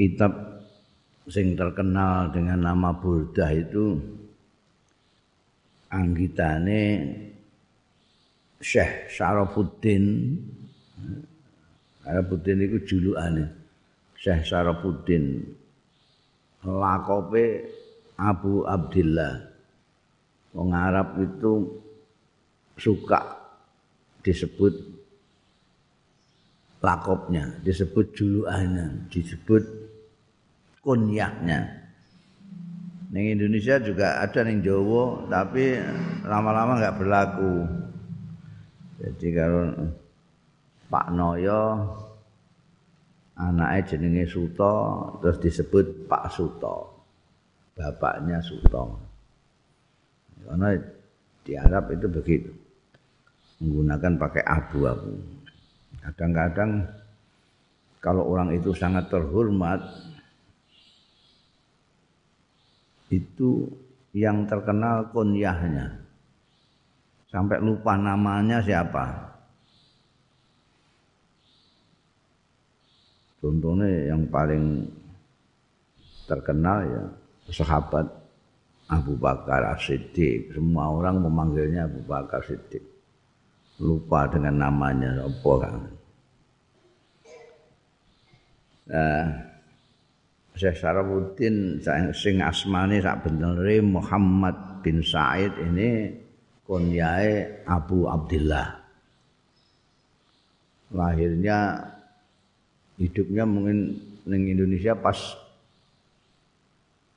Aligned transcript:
kitab 0.00 0.32
sing 1.28 1.52
terkenal 1.52 2.32
dengan 2.32 2.72
nama 2.72 2.96
Burdah 2.96 3.52
itu 3.52 4.00
anggitane 5.92 6.80
Syekh 8.56 9.12
Syarafuddin. 9.12 10.04
Syarafuddin 12.00 12.64
itu 12.64 12.76
julukane 12.88 13.44
Syekh 14.16 14.48
Syarafuddin. 14.48 15.44
Lakope 16.64 17.68
Abu 18.16 18.64
Abdillah. 18.64 19.52
Wong 20.56 20.72
Arab 20.72 21.20
itu 21.20 21.76
suka 22.80 23.36
disebut 24.24 24.72
lakopnya, 26.80 27.60
disebut 27.60 28.16
julukannya, 28.16 29.08
disebut 29.12 29.89
kunyahnya. 30.80 31.80
Neng 33.10 33.26
Indonesia 33.26 33.82
juga 33.82 34.22
ada 34.22 34.40
neng 34.46 34.62
Jawa, 34.62 35.26
tapi 35.26 35.74
lama-lama 36.22 36.78
nggak 36.78 36.96
berlaku. 36.96 37.54
Jadi 39.00 39.28
kalau 39.34 39.74
Pak 40.86 41.06
Noyo 41.10 41.62
anaknya 43.34 43.80
jenenge 43.96 44.28
Suto 44.28 44.74
terus 45.24 45.40
disebut 45.42 46.06
Pak 46.06 46.30
Suto. 46.30 46.76
Bapaknya 47.74 48.38
Suto. 48.44 49.00
Karena 50.44 50.76
di 51.42 51.52
Arab 51.56 51.90
itu 51.90 52.06
begitu. 52.06 52.52
Menggunakan 53.58 54.12
pakai 54.20 54.42
abu-abu. 54.44 55.16
Kadang-kadang 56.00 56.84
kalau 58.00 58.24
orang 58.28 58.52
itu 58.56 58.72
sangat 58.72 59.08
terhormat 59.12 59.80
itu 63.10 63.66
yang 64.14 64.46
terkenal 64.46 65.10
kunyahnya. 65.10 65.98
Sampai 67.30 67.62
lupa 67.62 67.94
namanya 67.94 68.58
siapa. 68.62 69.30
Contohnya 73.38 74.14
yang 74.14 74.26
paling 74.26 74.86
terkenal 76.26 76.78
ya 76.86 77.02
sahabat 77.50 78.06
Abu 78.90 79.14
Bakar 79.14 79.78
As-Siddiq. 79.78 80.54
Semua 80.54 80.90
orang 80.90 81.22
memanggilnya 81.22 81.86
Abu 81.86 82.02
Bakar 82.02 82.42
Siddiq. 82.42 82.82
Lupa 83.80 84.26
dengan 84.28 84.68
namanya 84.68 85.24
apa 85.24 85.52
kan. 85.56 85.74
Nah, 88.90 89.49
Syekh 90.60 90.76
Sarabuddin 90.76 91.80
sing 92.12 92.44
asmane 92.44 93.00
sak 93.00 93.24
benere 93.24 93.80
Muhammad 93.80 94.84
bin 94.84 95.00
Said 95.00 95.56
ini 95.56 96.12
kunyae 96.68 97.64
Abu 97.64 98.04
Abdullah. 98.04 98.68
Lahirnya 100.92 101.80
hidupnya 103.00 103.48
mungkin 103.48 104.04
ning 104.28 104.52
Indonesia 104.52 104.92
pas 104.92 105.16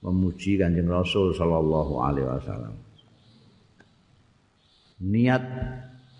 memuji 0.00 0.56
Kanjeng 0.56 0.88
Rasul 0.88 1.36
sallallahu 1.36 1.94
alaihi 2.00 2.24
wasallam. 2.24 2.74
Niat 5.04 5.44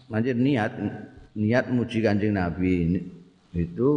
macam 0.07 0.37
niat 0.39 0.73
niat 1.37 1.65
muji 1.69 1.99
Kanjeng 2.01 2.39
Nabi 2.39 3.03
itu 3.57 3.91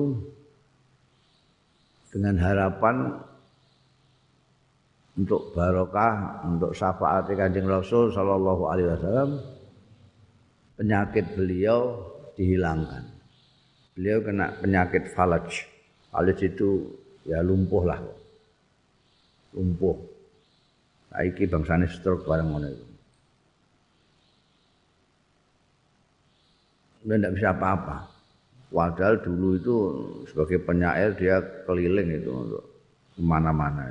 dengan 2.10 2.36
harapan 2.42 3.22
untuk 5.20 5.52
barokah, 5.52 6.48
untuk 6.48 6.72
syafaat 6.72 7.28
Kanjeng 7.30 7.68
Rasul 7.68 8.10
sallallahu 8.10 8.64
alaihi 8.72 8.90
wasallam 8.96 9.30
penyakit 10.80 11.36
beliau 11.36 12.00
dihilangkan. 12.40 13.04
Beliau 14.00 14.24
kena 14.24 14.56
penyakit 14.64 15.12
falaj. 15.12 15.68
Falaj 16.08 16.40
itu 16.40 16.88
ya 17.28 17.44
lumpuh 17.44 17.84
lah. 17.84 18.00
Lumpuh. 19.52 20.00
Saiki 21.12 21.52
bangsane 21.52 21.92
stroke 21.92 22.24
bareng 22.24 22.48
ngono 22.48 22.68
itu. 22.72 22.89
Dia 27.04 27.16
tidak 27.16 27.34
bisa 27.40 27.48
apa-apa. 27.56 27.98
Padahal 28.70 29.18
dulu 29.26 29.50
itu 29.58 29.78
sebagai 30.30 30.62
penyair 30.62 31.16
dia 31.18 31.42
keliling 31.66 32.22
itu 32.22 32.30
untuk 32.30 32.64
ke 33.18 33.22
mana-mana. 33.26 33.90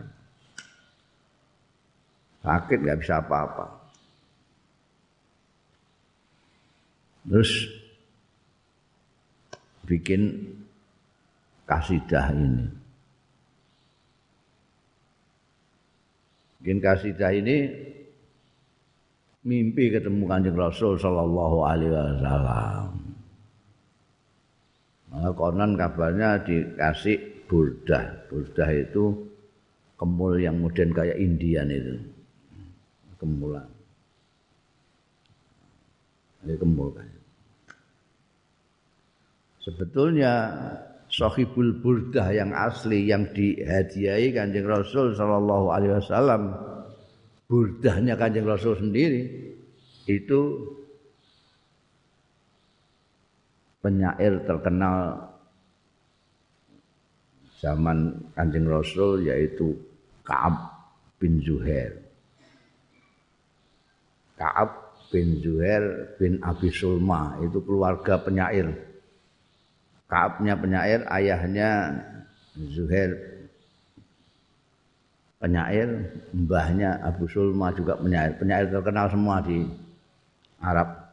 Sakit 2.47 2.79
nggak 2.87 3.01
bisa 3.03 3.19
apa-apa. 3.19 3.67
Terus 7.29 7.51
bikin 9.85 10.23
kasidah 11.67 12.33
ini. 12.33 12.65
Bikin 16.63 16.79
kasidah 16.79 17.33
ini 17.35 17.57
mimpi 19.43 19.91
ketemu 19.91 20.25
Kanjeng 20.29 20.57
Rasul 20.57 20.95
sallallahu 21.01 21.59
alaihi 21.67 21.93
wasallam. 21.93 22.98
Maka 25.09 25.31
konon 25.33 25.73
kabarnya 25.75 26.45
dikasih 26.45 27.49
burdah. 27.49 28.29
Burdah 28.29 28.71
itu 28.73 29.05
kemul 29.97 30.37
yang 30.39 30.61
modern 30.61 30.93
kayak 30.93 31.17
Indian 31.17 31.69
itu. 31.73 31.95
Kemulan. 33.19 33.67
Ini 36.47 36.55
kemul 36.55 36.95
kan. 36.95 37.09
Sebetulnya 39.59 40.33
Sohibul 41.09 41.81
Burdah 41.81 42.31
yang 42.31 42.53
asli 42.53 43.09
yang 43.09 43.33
dihadiahi 43.33 44.33
Kanjeng 44.37 44.69
Rasul 44.69 45.17
Sallallahu 45.17 45.73
Alaihi 45.73 45.99
Wasallam 45.99 46.53
burdahnya 47.49 48.15
Kanjeng 48.15 48.45
Rasul 48.45 48.77
sendiri 48.77 49.25
itu 50.05 50.41
penyair 53.81 54.43
terkenal 54.45 55.29
zaman 57.59 58.19
Kanjeng 58.35 58.67
Rasul 58.67 59.27
yaitu 59.27 59.75
Ka'ab 60.23 60.75
bin 61.19 61.43
Zuhair. 61.43 61.99
Ka'ab 64.39 64.71
bin 65.11 65.43
Zuhair 65.43 66.15
bin 66.21 66.39
Abi 66.45 66.71
Sulma 66.71 67.39
itu 67.43 67.59
keluarga 67.65 68.21
penyair 68.23 68.89
Kaabnya 70.09 70.57
penyair, 70.57 71.05
ayahnya 71.13 72.01
Zuhair 72.73 73.13
penyair, 75.37 76.17
mbahnya 76.33 76.97
Abu 77.05 77.29
Sulma 77.29 77.77
juga 77.77 78.01
penyair. 78.01 78.41
Penyair 78.41 78.73
terkenal 78.73 79.13
semua 79.13 79.45
di 79.45 79.69
Arab. 80.65 81.07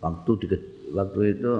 waktu 0.00 0.32
di, 0.40 0.46
waktu 0.94 1.38
itu 1.38 1.54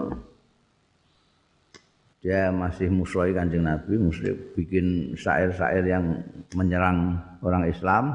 dia 2.21 2.53
masih 2.53 2.93
musuhi 2.93 3.33
kanjeng 3.33 3.65
Nabi, 3.65 3.97
mesti 3.97 4.29
bikin 4.53 5.17
syair-syair 5.17 5.85
yang 5.89 6.21
menyerang 6.53 7.17
orang 7.41 7.65
Islam. 7.65 8.13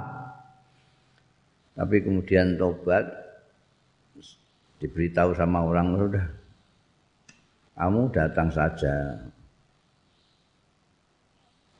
Tapi 1.73 2.05
kemudian 2.05 2.55
tobat, 2.55 3.03
diberitahu 4.77 5.33
sama 5.33 5.65
orang 5.65 5.97
sudah, 5.97 6.25
kamu 7.75 8.01
datang 8.13 8.47
saja. 8.53 9.19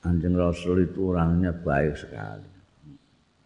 Kanjeng 0.03 0.35
Rasul 0.37 0.85
itu 0.85 1.13
orangnya 1.13 1.53
baik 1.55 1.93
sekali. 1.97 2.49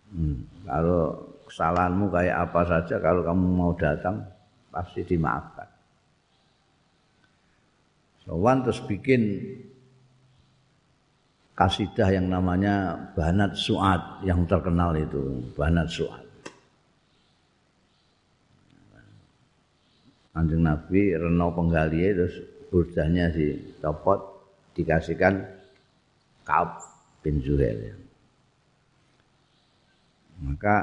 Hmm, 0.10 0.42
kalau 0.66 1.16
kesalahanmu 1.46 2.10
kayak 2.10 2.50
apa 2.50 2.62
saja, 2.66 2.96
kalau 2.98 3.22
kamu 3.22 3.46
mau 3.46 3.72
datang 3.78 4.26
pasti 4.74 5.06
dimaafkan. 5.06 5.69
Sowan 8.30 8.62
terus 8.62 8.78
bikin 8.86 9.42
kasidah 11.58 12.14
yang 12.14 12.30
namanya 12.30 12.94
Banat 13.18 13.58
Suat 13.58 14.22
yang 14.22 14.46
terkenal 14.46 14.94
itu, 14.94 15.42
Banat 15.58 15.90
Suat. 15.90 16.22
Kanjeng 20.30 20.62
Nabi 20.62 21.18
reno 21.18 21.50
penggali 21.58 22.06
terus 22.14 22.38
burdahnya 22.70 23.34
dicopot 23.34 24.22
dikasihkan 24.78 25.42
Kaab 26.46 26.86
bin 27.26 27.42
Zuhair. 27.42 27.98
Maka 30.38 30.78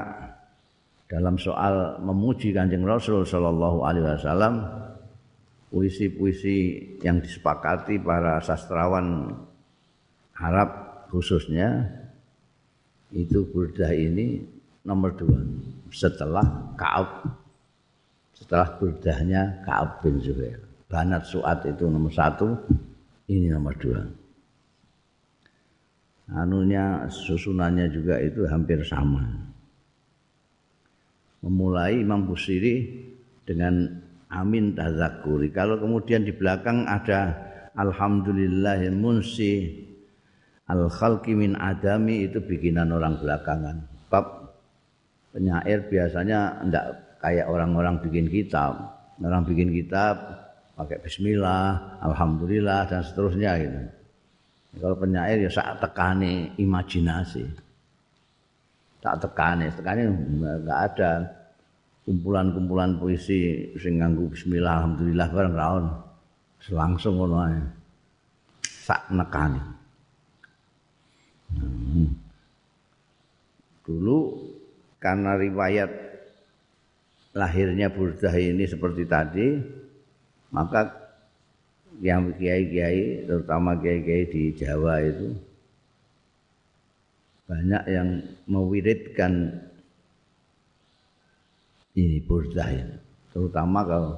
dalam 1.07 1.39
soal 1.39 1.95
memuji 2.03 2.51
Kanjeng 2.51 2.83
Rasul 2.83 3.23
sallallahu 3.23 3.87
alaihi 3.87 4.03
wasallam 4.03 4.53
puisi-puisi 5.67 6.57
yang 7.03 7.19
disepakati 7.19 7.99
para 7.99 8.39
sastrawan 8.39 9.35
Arab 10.37 10.69
khususnya 11.11 11.87
itu 13.11 13.47
burdah 13.47 13.91
ini 13.91 14.43
nomor 14.83 15.15
dua. 15.15 15.39
Setelah 15.91 16.75
Kaab. 16.75 17.27
Setelah 18.35 18.77
burdahnya 18.77 19.65
Kaab 19.65 20.03
bin 20.03 20.21
Zuhair. 20.21 20.61
Banat 20.87 21.27
Suat 21.27 21.67
itu 21.67 21.83
nomor 21.89 22.13
satu 22.13 22.55
ini 23.27 23.51
nomor 23.51 23.75
dua. 23.75 24.07
Anunya 26.27 27.07
susunannya 27.07 27.87
juga 27.91 28.19
itu 28.19 28.43
hampir 28.47 28.83
sama. 28.83 29.23
Memulai 31.43 32.03
Imam 32.03 32.27
Busiri 32.27 33.07
dengan 33.47 33.87
amin 34.31 34.75
tazakuri. 34.75 35.51
Kalau 35.51 35.79
kemudian 35.79 36.23
di 36.23 36.33
belakang 36.35 36.87
ada 36.87 37.35
alhamdulillah 37.77 38.81
munsi 38.91 39.85
al 40.67 40.91
khalqi 40.91 41.31
min 41.37 41.55
adami 41.55 42.27
itu 42.27 42.43
bikinan 42.43 42.91
orang 42.91 43.19
belakangan. 43.19 43.75
Bab 44.11 44.55
penyair 45.31 45.87
biasanya 45.87 46.63
tidak 46.63 46.85
kayak 47.23 47.47
orang-orang 47.47 47.99
bikin 48.03 48.27
kitab. 48.27 48.95
Orang 49.17 49.49
bikin 49.49 49.73
kitab 49.73 50.19
pakai 50.77 51.01
bismillah, 51.01 51.97
alhamdulillah 52.05 52.85
dan 52.85 53.01
seterusnya 53.01 53.51
gitu. 53.57 53.79
Kalau 54.77 54.93
penyair 54.93 55.41
ya 55.41 55.49
saat 55.49 55.81
tekani 55.81 56.53
imajinasi. 56.61 57.49
Tak 59.01 59.25
tekani, 59.25 59.73
tekani 59.73 60.01
enggak 60.05 60.79
ada 60.93 61.11
kumpulan-kumpulan 62.07 62.95
puisi 62.95 63.67
sing 63.75 63.99
nganggo 63.99 64.31
bismillah 64.31 64.79
alhamdulillah 64.79 65.27
bareng 65.27 65.55
raon 65.59 65.85
langsung 66.71 67.19
ngono 67.19 67.37
ae. 67.43 67.59
Sak 68.63 69.11
nekani. 69.11 69.59
Hmm. 71.47 72.11
dulu 73.87 74.35
karena 74.99 75.39
riwayat 75.39 75.87
lahirnya 77.31 77.87
burdah 77.87 78.35
ini 78.35 78.67
seperti 78.67 79.07
tadi 79.07 79.47
maka 80.51 80.91
yang 82.03 82.35
kiai-kiai 82.35 83.23
terutama 83.23 83.79
kiai-kiai 83.79 84.27
di 84.27 84.43
Jawa 84.59 84.99
itu 85.07 85.39
banyak 87.47 87.83
yang 87.87 88.09
mewiridkan 88.43 89.63
ini 91.97 92.21
burdah 92.21 92.69
ini. 92.69 92.97
Terutama 93.33 93.81
kalau 93.81 94.13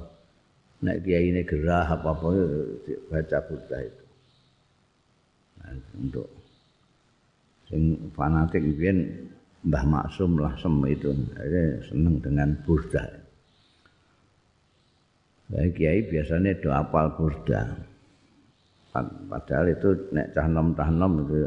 naik 0.84 1.00
kiai 1.04 1.32
ini 1.32 1.40
gerah 1.48 1.88
apa 1.88 2.12
apa 2.12 2.28
baca 3.08 3.38
burdah 3.48 3.80
itu. 3.80 4.04
Nah, 5.60 5.72
untuk 5.96 6.28
sing 7.68 7.96
fanatik 8.12 8.60
mungkin 8.60 8.96
Mbah 9.60 9.84
Maksum 9.84 10.40
lah 10.40 10.56
sem 10.56 10.72
itu, 10.88 11.12
Jadi 11.36 11.84
seneng 11.84 12.16
dengan 12.20 12.48
burdah. 12.64 13.08
Baik 15.50 15.72
kiai 15.76 16.00
biasanya 16.06 16.56
doa 16.62 16.80
apal 16.80 17.12
burdah. 17.16 17.68
Padahal 19.28 19.70
itu 19.70 19.88
nek 20.10 20.32
cah 20.34 20.46
nom 20.50 20.72
cah 20.74 20.90
nom 20.90 21.22
itu 21.22 21.46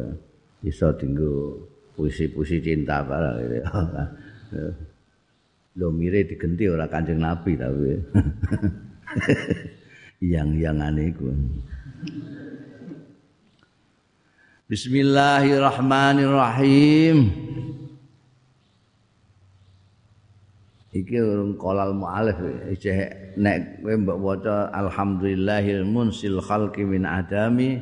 bisa 0.63 0.95
tinggu 0.95 1.59
puisi-puisi 1.97 2.63
cinta 2.63 3.03
barang 3.03 3.35
gitu. 3.43 3.59
Lho 5.73 5.89
mire 5.89 6.21
digenti 6.21 6.69
ora 6.69 6.85
Kanjeng 6.85 7.17
Nabi 7.17 7.57
tapi. 7.57 7.93
Yang-yangane 10.21 11.09
iku. 11.09 11.33
Bismillahirrahmanirrahim. 14.69 17.17
Iki 20.93 21.17
urung 21.17 21.57
kolal 21.57 21.97
mu'alif 21.97 22.37
Ijeh 22.69 23.33
nek 23.41 23.81
kowe 23.81 23.97
mbok 23.97 24.21
waca 24.21 24.69
alhamdulillahil 24.77 25.89
munsil 25.89 26.37
khalqi 26.37 26.85
min 26.85 27.01
adami 27.01 27.81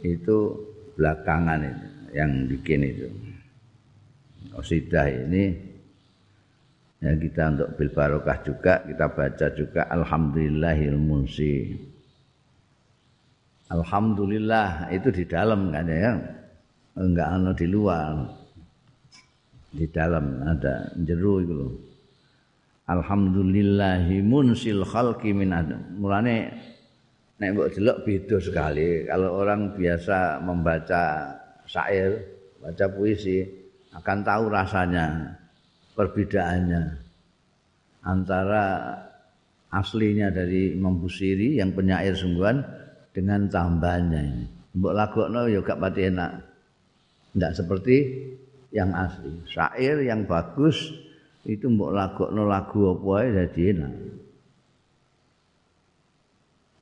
itu 0.00 0.56
belakangan 0.96 1.60
itu 1.60 1.86
yang 2.16 2.48
bikin 2.48 2.88
itu. 2.88 3.12
Qasidah 4.56 5.28
ini 5.28 5.65
ya 7.00 7.12
kita 7.12 7.42
untuk 7.52 7.68
bil 7.76 7.90
barokah 7.92 8.38
juga 8.40 8.80
kita 8.84 9.06
baca 9.12 9.46
juga 9.52 9.82
alhamdulillahil 9.92 10.96
munsi 10.96 11.76
alhamdulillah 13.70 14.90
itu 14.94 15.08
di 15.10 15.24
dalam 15.26 15.74
kan 15.74 15.86
ya? 15.90 16.14
Enggak 16.96 17.28
ana 17.28 17.52
di 17.52 17.66
luar. 17.68 18.14
Di 19.76 19.84
dalam 19.92 20.40
ada 20.48 20.88
jero 21.04 21.44
itu 21.44 21.52
loh. 21.52 21.72
Alhamdulillahi 22.86 24.22
munsil 24.22 24.86
khalqi 24.86 25.34
min 25.34 25.52
mulane 25.98 26.54
nek 27.36 27.48
mbok 27.52 27.68
delok 27.74 27.98
beda 28.06 28.36
sekali. 28.40 29.04
Kalau 29.04 29.42
orang 29.42 29.76
biasa 29.76 30.40
membaca 30.40 31.34
syair 31.68 32.24
baca 32.62 32.86
puisi 32.88 33.44
akan 33.92 34.18
tahu 34.24 34.44
rasanya 34.48 35.34
perbedaannya 35.96 36.82
antara 38.04 38.64
aslinya 39.72 40.30
dari 40.30 40.76
Imam 40.76 41.00
Busiri 41.00 41.58
yang 41.58 41.74
penyair 41.74 42.14
sungguhan 42.14 42.62
dengan 43.10 43.48
tambahannya 43.48 44.20
ini. 44.22 44.46
Mbok 44.76 44.94
lagokno 44.94 45.48
ya 45.48 45.64
gak 45.64 45.80
pati 45.80 46.00
enak. 46.12 46.32
Tidak 47.32 47.52
seperti 47.56 47.96
yang 48.76 48.92
asli. 48.92 49.32
Syair 49.48 50.04
yang 50.04 50.28
bagus 50.28 50.92
itu 51.48 51.64
mbok 51.72 51.96
lagokno 51.96 52.44
lagu 52.44 52.92
apa 52.92 53.08
ae 53.24 53.26
jadi 53.32 53.62
enak. 53.72 53.94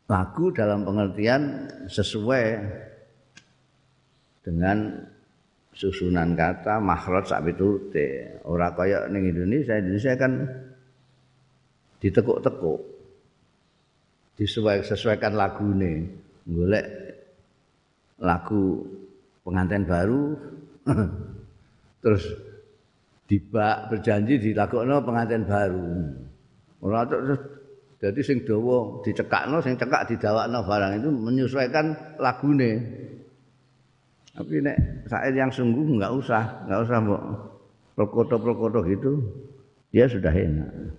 Lagu 0.04 0.44
dalam 0.52 0.84
pengertian 0.84 1.42
sesuai 1.88 2.44
dengan 4.44 5.00
susunan 5.74 6.38
kata 6.38 6.78
makhraj 6.78 7.26
sak 7.26 7.50
pitute 7.50 8.38
ora 8.46 8.70
kaya 8.72 9.10
ning 9.10 9.26
Indonesia. 9.26 9.74
Indonesia 9.74 10.14
kan 10.14 10.32
ditekuk-tekuk. 11.98 12.80
Disesuaikan 14.38 15.34
lagune. 15.34 15.92
Golek 16.46 16.86
lagu 18.22 18.86
pengantin 19.42 19.82
baru. 19.82 20.22
Terus 22.02 22.24
dibak 23.24 23.90
berjanji 23.90 24.38
dilakokno 24.38 25.02
pengantin 25.02 25.42
baru. 25.48 25.88
Ora 26.84 27.08
terus 27.08 27.40
jadi 27.96 28.20
sing 28.20 28.44
dawa 28.44 29.00
dicekakno 29.00 29.64
sing 29.64 29.80
cekak 29.80 30.12
didawakno 30.12 30.60
barang 30.68 31.00
itu 31.00 31.08
menyesuaikan 31.08 31.96
lagune 32.20 32.84
Tapi 34.34 34.58
nek 34.58 35.06
syair 35.06 35.34
yang 35.38 35.54
sungguh 35.54 35.94
enggak 35.94 36.10
usah, 36.10 36.66
enggak 36.66 36.80
usah 36.90 36.98
mbok 37.06 37.22
prokoto-prokoto 37.94 38.82
gitu. 38.90 39.22
Dia 39.94 40.10
sudah 40.10 40.34
enak. 40.34 40.90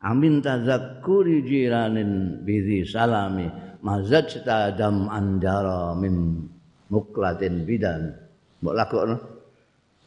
amin 0.00 0.40
tazakkuri 0.40 1.44
jiranin 1.44 2.44
bizi 2.44 2.88
salami 2.88 3.48
mazaj 3.84 4.40
tadam 4.44 5.12
anjara 5.12 5.92
min 5.92 6.48
muklatin 6.88 7.68
bidan 7.68 8.16
mbok 8.64 8.74
lakokno 8.80 9.16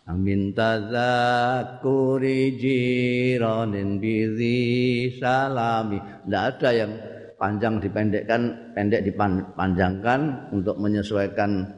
amin 0.10 0.50
tazakkuri 0.58 2.58
jiranin 2.58 4.02
bizi 4.02 4.58
salami 5.22 6.02
ndak 6.26 6.58
ada 6.58 6.70
yang 6.74 6.92
panjang 7.38 7.78
dipendekkan 7.78 8.74
pendek 8.74 9.06
dipanjangkan 9.06 10.50
untuk 10.58 10.82
menyesuaikan 10.82 11.70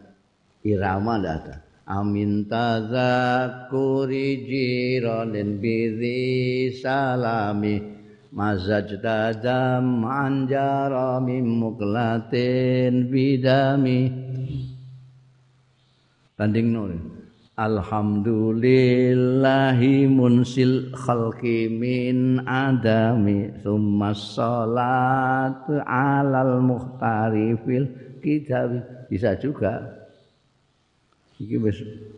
irama 0.65 1.21
ada. 1.21 1.61
Amin 1.85 2.49
tazakkuri 2.49 4.49
jiranin 4.49 5.61
bizi 5.61 6.73
salami. 6.81 7.93
Mazajta 8.35 9.31
dam 9.39 10.03
anjara 10.03 11.23
min 11.23 11.45
muklatin 11.45 13.07
bidami. 13.07 14.11
Tanding 16.35 16.67
nur 16.75 16.91
Alhamdulillahi 17.55 20.11
munsil 20.11 20.91
khalqi 20.91 21.71
min 21.71 22.43
adami 22.43 23.55
Summa 23.63 24.11
salatu 24.11 25.79
alal 25.87 26.59
muhtari 26.59 27.55
fil 27.63 27.87
kitab. 28.19 28.83
Bisa 29.07 29.39
juga 29.39 30.03
Ini 31.35 31.59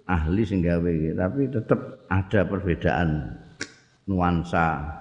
ahli 0.06 0.46
sehingga 0.46 0.78
Tapi 0.78 1.50
tetap 1.50 2.06
ada 2.06 2.46
perbedaan 2.46 3.34
nuansa. 4.06 4.94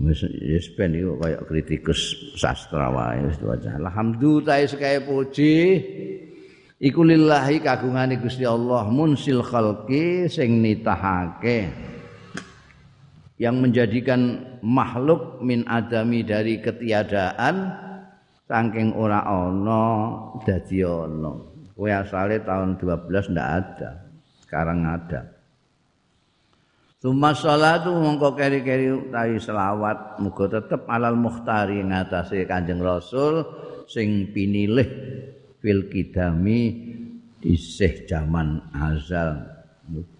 Wis 0.00 0.22
wis 0.24 0.70
ben 0.78 0.94
iku 0.96 1.18
kaya 1.18 1.42
kritikus 1.44 2.14
sastra 2.38 2.94
wae 2.94 3.26
wis 3.26 3.36
waca 3.42 3.74
alhamdulillah 3.74 4.62
sekae 4.64 5.02
puji. 5.02 5.54
Iku 6.80 7.04
lillahi 7.04 7.60
kagungane 7.60 8.16
Gusti 8.16 8.48
Allah 8.48 8.88
munsil 8.88 9.44
khalqi 9.44 10.30
sing 10.30 10.64
nitahake. 10.64 11.68
Yang 13.36 13.56
menjadikan 13.60 14.20
makhluk 14.64 15.44
min 15.44 15.68
adami 15.68 16.24
dari 16.24 16.64
ketiadaan 16.64 17.76
saking 18.48 18.96
ora 18.96 19.26
ana 19.26 19.84
dadi 20.46 20.80
ana 20.86 21.49
kowe 21.80 21.88
asale 21.88 22.44
tahun 22.44 22.76
12 22.76 23.32
ndak 23.32 23.48
ada 23.48 23.90
sekarang 24.44 24.84
ada 24.84 25.40
Suma 27.00 27.32
salatu 27.32 27.96
mongko 27.96 28.36
keri-keri 28.36 28.92
utawi 28.92 29.40
selawat 29.40 30.20
muga 30.20 30.60
tetep 30.60 30.84
alal 30.84 31.16
muhtari 31.16 31.80
ngatasé 31.80 32.44
Kanjeng 32.44 32.84
Rasul 32.84 33.40
sing 33.88 34.28
pinilih 34.36 34.84
fil 35.64 35.88
kidami 35.88 36.92
isih 37.40 38.04
jaman 38.04 38.60
azal. 38.76 39.48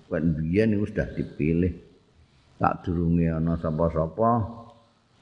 Kan 0.09 0.41
biyen 0.41 0.73
iku 0.73 0.89
sudah 0.89 1.09
dipilih. 1.13 1.77
Tak 2.57 2.89
durunge 2.89 3.29
ana 3.29 3.61
sapa-sapa 3.61 4.41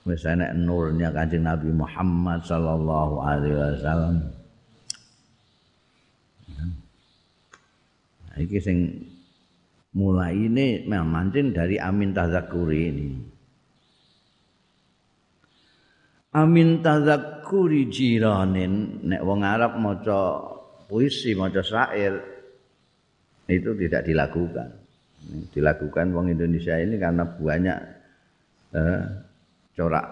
wis 0.06 0.22
enek 0.30 0.54
nurnya 0.62 1.10
Kanjeng 1.10 1.42
Nabi 1.42 1.74
Muhammad 1.74 2.46
sallallahu 2.46 3.18
alaihi 3.18 3.58
wasallam. 3.58 4.37
Iki 8.38 8.58
sing 8.62 8.78
mulai 9.98 10.34
ini 10.34 10.86
mancing 10.86 11.50
dari 11.50 11.76
amin 11.76 12.14
tazakuri 12.14 12.80
ini. 12.86 13.08
Amin 16.38 16.78
tazakuri 16.84 17.90
jiranin 17.90 19.02
nek 19.02 19.24
wong 19.24 19.42
Arab 19.42 19.80
maca 19.80 20.38
puisi 20.86 21.34
maca 21.34 21.64
syair 21.64 22.20
itu 23.48 23.74
tidak 23.74 24.06
dilakukan. 24.06 24.68
Dilakukan 25.50 26.14
wong 26.14 26.30
Indonesia 26.30 26.78
ini 26.78 26.94
karena 27.00 27.26
banyak 27.26 27.78
eh, 28.76 29.02
corak 29.74 30.06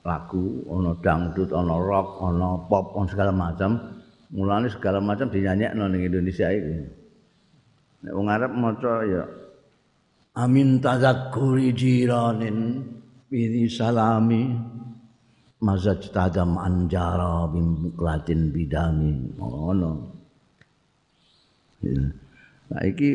lagu, 0.00 0.64
ono 0.64 0.96
dangdut, 0.96 1.52
ono 1.52 1.76
rock, 1.76 2.24
ono 2.24 2.64
pop, 2.66 2.96
ono 2.96 3.08
segala 3.08 3.32
macam. 3.32 4.00
Mulane 4.30 4.70
segala 4.70 5.02
macam 5.02 5.26
dinyanyekno 5.28 5.90
ning 5.90 6.02
Indonesia 6.06 6.48
ini. 6.54 6.99
Nek 8.00 8.12
wong 8.16 8.28
Arab 8.32 8.52
maca 8.56 9.04
ya 9.04 9.24
Amin 10.40 10.78
tazakkuri 10.78 11.74
jiranin 11.74 12.86
bi 13.26 13.66
salami 13.66 14.46
mazaj 15.60 16.08
tadam 16.14 16.56
anjara 16.56 17.50
bim 17.50 17.92
klatin 17.98 18.54
bidami 18.54 19.36
ngono. 19.36 19.92
Nah 22.70 22.82
iki 22.86 23.08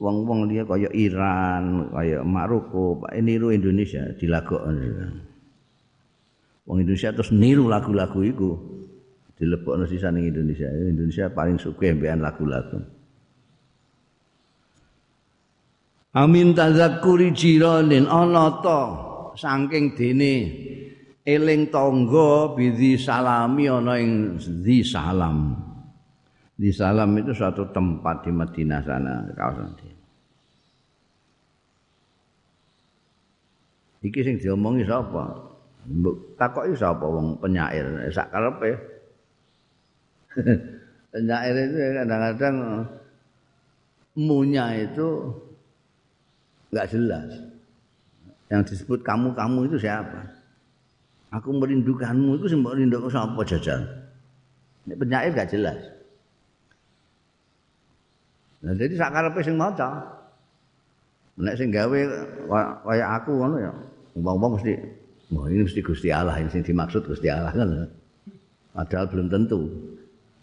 wong-wong 0.00 0.48
dia 0.48 0.64
kaya 0.64 0.88
Iran, 0.96 1.92
kaya 1.92 2.24
Maroko, 2.24 3.04
ini 3.12 3.36
niru 3.36 3.52
Indonesia 3.52 4.02
dilagokno. 4.16 4.72
Wong 6.66 6.78
Indonesia 6.82 7.12
terus 7.14 7.30
niru 7.30 7.68
lagu-lagu 7.68 8.20
iku 8.24 8.50
dilebokno 9.36 9.84
sisa 9.86 10.08
ning 10.08 10.32
Indonesia. 10.32 10.72
Indonesia 10.72 11.28
paling 11.28 11.60
suka 11.60 11.92
mbekan 11.92 12.24
lagu-lagu. 12.24 12.95
Amin 16.16 16.56
tazakkuri 16.56 17.36
jiranin 17.36 18.08
ana 18.08 18.48
ta 18.64 18.80
saking 19.36 19.92
dene 19.92 20.34
eling 21.28 21.68
tangga 21.68 22.56
bidhi 22.56 22.96
salami 22.96 23.68
ana 23.68 24.00
ing 24.00 24.40
di 24.64 24.80
salam. 24.80 25.52
Di 26.56 26.72
salam 26.72 27.12
itu 27.20 27.36
suatu 27.36 27.68
tempat 27.68 28.24
di 28.24 28.32
Madinah 28.32 28.80
sana 28.80 29.28
kawasan 29.36 29.76
di. 29.76 29.88
Iki 34.08 34.20
sing 34.24 34.36
diomongi 34.40 34.88
sapa? 34.88 35.36
Mbok 35.84 36.40
takoki 36.40 36.72
sapa 36.80 37.04
wong 37.04 37.36
penyair 37.44 38.08
sak 38.08 38.32
karepe. 38.32 38.72
penyair 41.12 41.54
itu 41.60 41.76
kadang-kadang 41.76 42.56
munya 44.16 44.80
itu 44.80 45.28
nggak 46.70 46.88
jelas. 46.90 47.28
Yang 48.46 48.62
disebut 48.74 49.02
kamu-kamu 49.02 49.66
itu 49.70 49.76
siapa? 49.82 50.22
Aku 51.34 51.50
merindukanmu 51.50 52.38
itu 52.38 52.54
sih 52.54 52.58
merindukan 52.58 53.10
siapa 53.10 53.40
jajal. 53.42 53.80
Ini 54.86 54.94
penyair 54.94 55.30
nggak 55.34 55.50
jelas. 55.50 55.80
Nah, 58.62 58.74
jadi 58.74 58.94
sakarepe 58.94 59.42
sing 59.42 59.58
maca. 59.58 60.02
Nek 61.36 61.58
sing 61.58 61.68
gawe 61.74 62.00
kaya 62.86 63.04
aku 63.18 63.30
ngono 63.36 63.56
ya. 63.60 63.72
Wong-wong 64.16 64.56
mesti 64.56 64.72
Wah 65.26 65.50
ini 65.50 65.66
mesti 65.66 65.82
Gusti 65.82 66.14
Allah 66.14 66.38
ini 66.38 66.62
dimaksud 66.62 67.02
Gusti 67.02 67.26
Allah 67.26 67.50
kan. 67.50 67.90
Padahal 68.70 69.06
belum 69.10 69.26
tentu. 69.26 69.60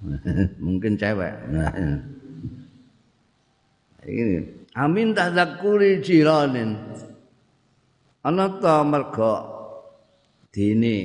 Mungkin 0.65 0.99
cewek. 0.99 1.33
Nah, 4.03 4.11
ini 4.11 4.43
amin 4.77 5.13
tadzakuri 5.13 6.01
jiranin 6.01 6.77
ana 8.23 8.45
ta 8.61 8.81
merga 8.81 9.33
dene 10.53 10.97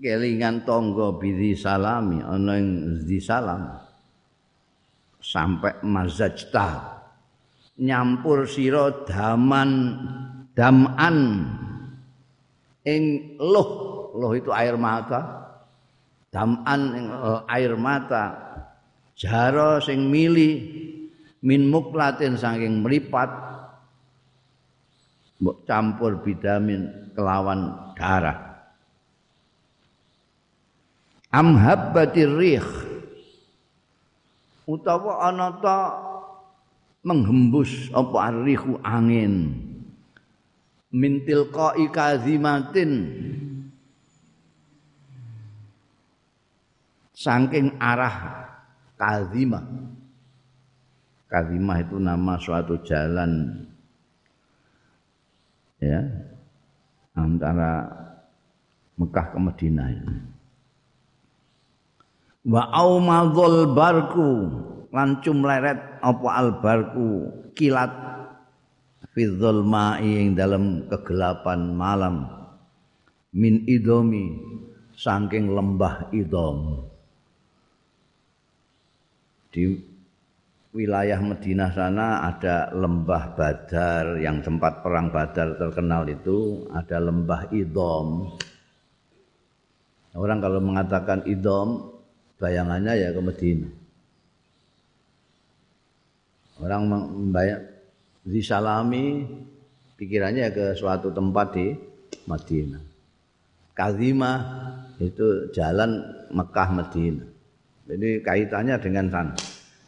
kelingan 0.00 0.64
tangga 0.64 1.12
bidhi 1.20 1.52
salami 1.52 2.24
ana 2.24 2.56
ing 2.56 2.68
di 3.04 3.20
salam. 3.20 3.76
Sampai 5.20 5.84
mazajta. 5.84 6.96
Nyampur 7.76 8.48
sira 8.48 9.04
daman 9.04 9.70
daman. 10.56 11.18
Ing 12.88 13.36
loh 13.36 13.70
loh 14.16 14.32
itu 14.32 14.48
air 14.48 14.80
mata. 14.80 15.52
Daman 16.32 16.80
ing 16.96 17.06
eh, 17.12 17.40
air 17.52 17.76
mata. 17.76 18.24
Jaro 19.12 19.84
sing 19.84 20.08
mili 20.08 20.80
min 21.40 21.68
muklatin 21.68 22.36
saking 22.36 22.84
meripat 22.84 23.28
mbok 25.40 25.64
campur 25.64 26.20
bidamin 26.20 27.12
kelawan 27.16 27.72
darah. 27.96 28.68
Am 31.32 31.56
habbatir 31.56 32.28
rih 32.36 32.66
utawa 34.68 35.30
ana 35.30 35.56
ta 35.62 35.78
menghembus 37.00 37.88
apa 37.96 38.16
arihu 38.28 38.76
angin. 38.84 39.56
Min 40.90 41.22
tilqai 41.22 41.86
kazimatin 41.94 43.14
saking 47.14 47.78
arah 47.78 48.50
kazimah 48.98 49.62
Kalimah 51.30 51.78
itu 51.78 51.94
nama 52.02 52.34
suatu 52.42 52.82
jalan. 52.82 53.62
Ya. 55.78 56.02
Antara 57.14 57.86
Mekah 58.98 59.26
ke 59.30 59.38
Madinah 59.38 59.88
ini. 59.94 60.16
Wa 62.50 62.66
aumadzul 62.74 63.70
barku. 63.78 64.30
Lan 64.90 65.22
cumleret 65.22 66.02
apa 66.02 66.28
albarku 66.34 67.30
kilat. 67.54 67.94
Fi 69.14 69.22
dzulma'i 69.30 70.26
ing 70.26 70.34
dalam 70.34 70.90
kegelapan 70.90 71.70
malam. 71.70 72.26
Min 73.30 73.62
idomi. 73.70 74.34
Saking 74.98 75.54
lembah 75.54 76.10
idom. 76.10 76.90
Di 79.54 79.89
wilayah 80.70 81.18
Madinah 81.18 81.70
sana 81.74 82.30
ada 82.30 82.70
lembah 82.70 83.34
Badar 83.34 84.18
yang 84.22 84.38
tempat 84.38 84.86
perang 84.86 85.10
Badar 85.10 85.58
terkenal 85.58 86.06
itu 86.06 86.66
ada 86.70 87.02
lembah 87.02 87.50
Idom. 87.50 88.30
Orang 90.14 90.38
kalau 90.42 90.62
mengatakan 90.62 91.26
Idom 91.26 91.90
bayangannya 92.38 92.92
ya 92.98 93.08
ke 93.10 93.20
Medina. 93.22 93.68
Orang 96.60 96.82
membayang 96.92 97.62
di 98.20 98.40
Salami 98.44 99.24
pikirannya 99.96 100.52
ke 100.52 100.64
suatu 100.76 101.08
tempat 101.10 101.46
di 101.56 101.72
Madinah. 102.28 102.82
Kazima 103.72 104.32
itu 105.00 105.48
jalan 105.56 106.04
Mekah 106.30 106.68
Madinah. 106.68 107.28
Jadi 107.90 108.08
kaitannya 108.22 108.76
dengan 108.76 109.06
sana. 109.08 109.34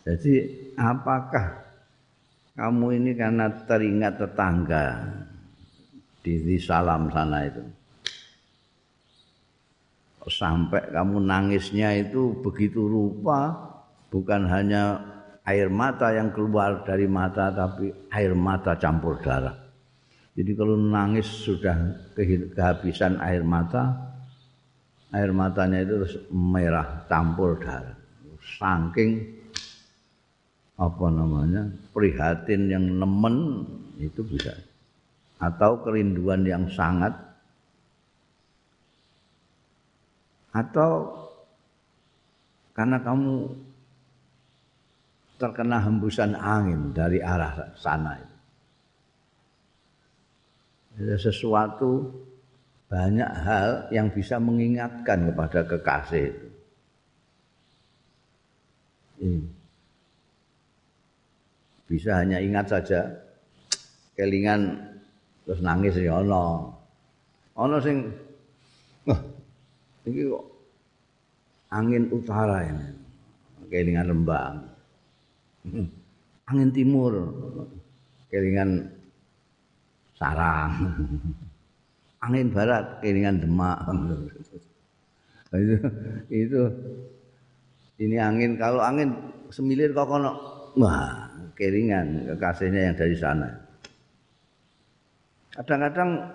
Jadi 0.03 0.35
apakah 0.75 1.63
kamu 2.59 2.87
ini 2.99 3.11
karena 3.15 3.47
teringat 3.65 4.19
tetangga 4.19 4.85
di 6.23 6.59
Salam 6.59 7.11
sana 7.11 7.47
itu? 7.47 7.63
sampai 10.23 10.95
kamu 10.95 11.19
nangisnya 11.19 11.99
itu 11.99 12.39
begitu 12.47 12.87
rupa 12.87 13.59
bukan 14.07 14.47
hanya 14.47 15.03
air 15.43 15.67
mata 15.67 16.15
yang 16.15 16.31
keluar 16.31 16.87
dari 16.87 17.11
mata 17.11 17.51
tapi 17.51 17.91
air 18.15 18.31
mata 18.37 18.79
campur 18.79 19.19
darah. 19.19 19.59
Jadi 20.33 20.53
kalau 20.57 20.79
nangis 20.79 21.27
sudah 21.29 21.77
kehabisan 22.55 23.21
air 23.21 23.45
mata, 23.45 23.93
air 25.13 25.29
matanya 25.35 25.85
itu 25.85 26.25
merah 26.33 27.05
campur 27.11 27.61
darah. 27.61 27.99
Saking 28.43 29.42
apa 30.81 31.07
namanya 31.13 31.69
prihatin 31.93 32.73
yang 32.73 32.85
nemen 32.97 33.67
itu 34.01 34.25
bisa 34.25 34.57
atau 35.43 35.83
kerinduan 35.83 36.47
yang 36.47 36.71
sangat 36.71 37.13
atau 40.53 41.23
karena 42.73 43.01
kamu 43.01 43.53
terkena 45.43 45.83
hembusan 45.83 46.39
angin 46.39 46.95
dari 46.95 47.19
arah 47.19 47.75
sana 47.75 48.15
itu. 48.15 48.37
Ada 51.03 51.17
sesuatu 51.19 52.15
banyak 52.87 53.31
hal 53.43 53.89
yang 53.91 54.13
bisa 54.13 54.37
mengingatkan 54.39 55.33
kepada 55.33 55.65
kekasih 55.67 56.31
itu. 56.31 56.49
Ini. 59.23 59.62
Bisa 61.93 62.25
hanya 62.25 62.41
ingat 62.41 62.73
saja 62.73 63.05
kelingan 64.17 64.81
terus 65.45 65.61
nangis 65.61 66.01
ya 66.01 66.25
ono. 66.25 66.73
Ono 67.61 67.77
sing 67.85 68.09
Ini 70.03 70.21
kok 70.25 70.45
angin 71.69 72.09
utara 72.09 72.65
ini. 72.65 72.89
Kelingan 73.69 74.09
Rembang. 74.09 74.55
Hmm. 75.69 75.87
Angin 76.49 76.73
timur. 76.73 77.13
Kelingan 78.33 78.89
Sarang. 80.17 80.73
Angin 82.25 82.49
barat 82.51 83.05
kelingan 83.05 83.45
Demak. 83.45 83.79
itu, 85.61 85.77
itu 86.33 86.63
ini 88.01 88.17
angin 88.17 88.57
kalau 88.57 88.81
angin 88.81 89.13
semilir 89.53 89.93
kok 89.93 90.09
kono 90.09 90.33
wah 90.81 91.22
kelingan 91.57 92.29
kekasihnya 92.35 92.91
yang 92.91 92.97
dari 92.97 93.17
sana. 93.17 93.49
Kadang-kadang 95.53 96.33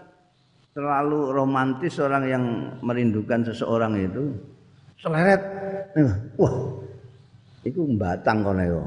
terlalu 0.77 1.33
romantis 1.33 1.97
orang 1.97 2.23
yang 2.29 2.43
merindukan 2.85 3.41
seseorang 3.49 3.97
itu 3.97 4.29
seleret. 5.01 5.41
Wah 6.37 6.53
itu 7.65 7.81
batang 7.97 8.45
kono 8.45 8.63
yo. 8.63 8.81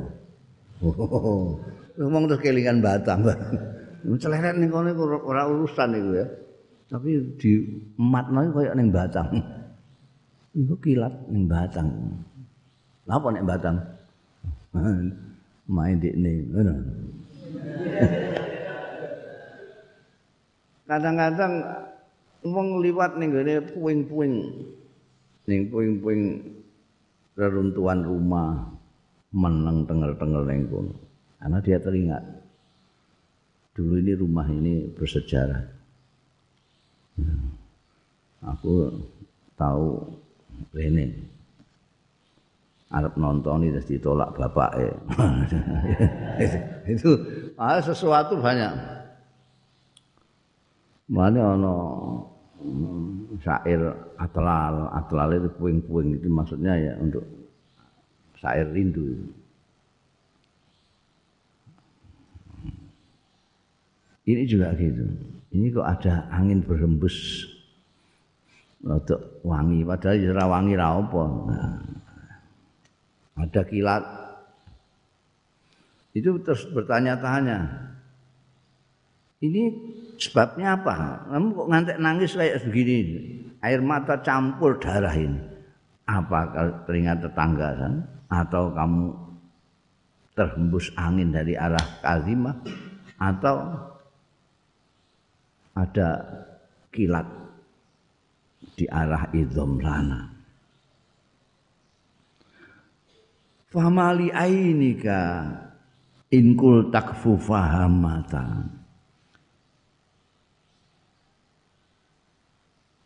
Ngomong 1.99 2.31
terus 2.31 2.41
kelingan 2.41 2.79
batang. 2.79 3.27
Seleret 4.23 4.57
ning 4.57 4.71
kono 4.71 4.95
ora 5.27 5.51
urusan 5.51 5.91
itu 5.99 6.11
ya. 6.15 6.27
Tapi 6.91 7.11
di 7.37 7.51
ematno 7.99 8.49
koyo 8.55 8.73
ning 8.79 8.95
batang. 8.95 9.29
Itu 10.55 10.79
kilat 10.79 11.27
ning 11.27 11.51
batang. 11.51 11.91
Apa 13.11 13.35
nek 13.35 13.43
batang 13.43 13.77
main 15.71 16.03
di 16.03 16.11
ini 16.11 16.51
kadang-kadang 20.91 21.63
wong 22.43 22.83
liwat 22.83 23.15
ning 23.15 23.31
gone 23.31 23.63
puing-puing. 23.71 24.35
Ning 25.47 25.71
puing-puing 25.71 26.23
reruntuhan 27.39 28.03
rumah 28.03 28.75
meneng 29.31 29.87
tengel-tengel 29.87 30.43
ning 30.51 30.67
kono. 30.67 30.95
Karena 31.39 31.59
dia 31.63 31.79
teringat 31.79 32.25
dulu 33.73 33.97
ini 34.03 34.13
rumah 34.19 34.47
ini 34.51 34.91
bersejarah. 34.93 35.63
Aku 38.41 39.05
tahu 39.55 39.87
ini 40.75 41.07
Arab 42.91 43.15
nonton 43.15 43.63
itu 43.71 43.79
ditolak 43.97 44.35
bapak 44.35 44.71
itu 46.91 47.11
ada 47.55 47.81
sesuatu 47.81 48.35
banyak 48.39 49.01
Mana 51.11 51.59
ana 51.59 51.75
mm, 52.63 53.43
syair 53.43 53.83
atlal, 54.15 54.95
atlal 54.95 55.31
itu 55.35 55.51
puing-puing 55.59 56.23
itu 56.23 56.31
maksudnya 56.31 56.79
ya 56.79 56.95
untuk 57.03 57.27
syair 58.39 58.71
rindu. 58.71 59.19
Ini 64.23 64.47
juga 64.47 64.71
gitu. 64.79 65.03
Ini 65.51 65.75
kok 65.75 65.83
ada 65.83 66.31
angin 66.31 66.63
berhembus 66.63 67.43
untuk 68.87 69.43
wangi, 69.43 69.83
padahal 69.83 70.15
ya 70.15 70.47
wangi 70.47 70.79
ra. 70.79 70.95
Nah, 70.95 71.75
ada 73.45 73.63
kilat. 73.65 74.05
Itu 76.13 76.43
terus 76.43 76.67
bertanya-tanya. 76.75 77.89
Ini 79.41 79.63
Sebabnya 80.21 80.77
apa? 80.77 81.25
Kamu 81.33 81.49
kok 81.57 81.69
ngantek 81.73 81.97
nangis 81.97 82.37
kayak 82.37 82.61
begini? 82.69 82.97
Air 83.65 83.81
mata 83.81 84.21
campur 84.21 84.77
darah 84.77 85.17
ini. 85.17 85.41
Apa 86.05 86.53
teringat 86.85 87.25
tetangga 87.25 87.69
kan? 87.81 87.95
Atau 88.29 88.69
kamu 88.77 89.17
terhembus 90.37 90.93
angin 91.01 91.33
dari 91.33 91.57
arah 91.57 91.81
Kazimah? 92.05 92.53
Atau 93.17 93.57
ada 95.73 96.09
kilat 96.93 97.25
di 98.77 98.85
arah 98.93 99.25
idom 99.33 99.81
sana? 99.81 100.30
Famali 103.71 104.35
ainika 104.35 105.47
inkul 106.35 106.91
takfu 106.91 107.39
fahamatan. 107.39 108.67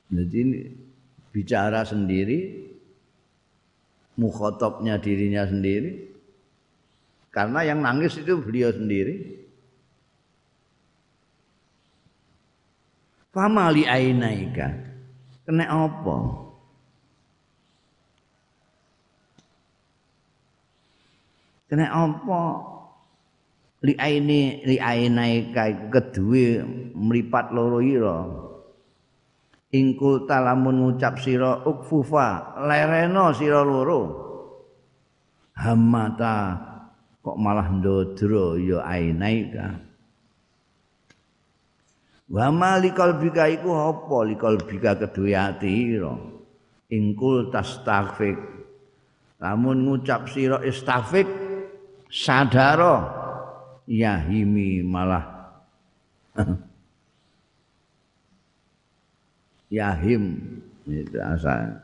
Jadi 0.09 0.37
ini 0.41 0.61
bicara 1.35 1.85
sendiri, 1.85 2.65
mukhotobnya 4.17 4.97
dirinya 4.97 5.45
sendiri. 5.45 6.17
Karena 7.35 7.67
yang 7.67 7.83
nangis 7.83 8.15
itu 8.17 8.39
beliau 8.39 8.71
sendiri. 8.71 9.43
Famali 13.35 13.83
ainaika. 13.85 14.71
Kena 15.43 15.67
apa? 15.67 16.17
Kena 21.75 21.91
apa? 21.91 22.43
Li 23.83 23.99
aini 23.99 24.63
li 24.63 24.79
ainaika 24.79 25.91
kedue 25.91 26.63
mripat 26.95 27.51
loro 27.51 27.83
ira. 27.83 28.47
ingkul 29.75 30.23
talamun 30.31 30.87
ngucap 30.87 31.19
sira 31.19 31.67
ukfufa 31.67 32.55
lereno 32.63 33.35
sira 33.35 33.67
loro. 33.67 34.03
Hamata 35.59 36.63
kok 37.19 37.35
malah 37.43 37.67
ndodro 37.75 38.55
ya 38.55 38.87
ainaika 38.87 39.75
wa 42.31 42.55
malikal 42.55 43.19
bika 43.19 43.51
iku 43.51 43.75
apa? 43.75 44.17
Likal 44.31 44.63
bika 44.63 44.95
kedue 44.95 45.35
ati 45.35 45.99
ingkul 46.87 47.51
tastaghfir 47.51 48.39
lamun 49.43 49.91
ngucap 49.91 50.31
sira 50.31 50.63
istaghfir 50.63 51.44
sadaro 52.09 52.97
yahimi 53.89 54.81
malah. 54.85 55.25
Yahim 59.73 60.39
itu 60.87 61.19
asal. 61.19 61.83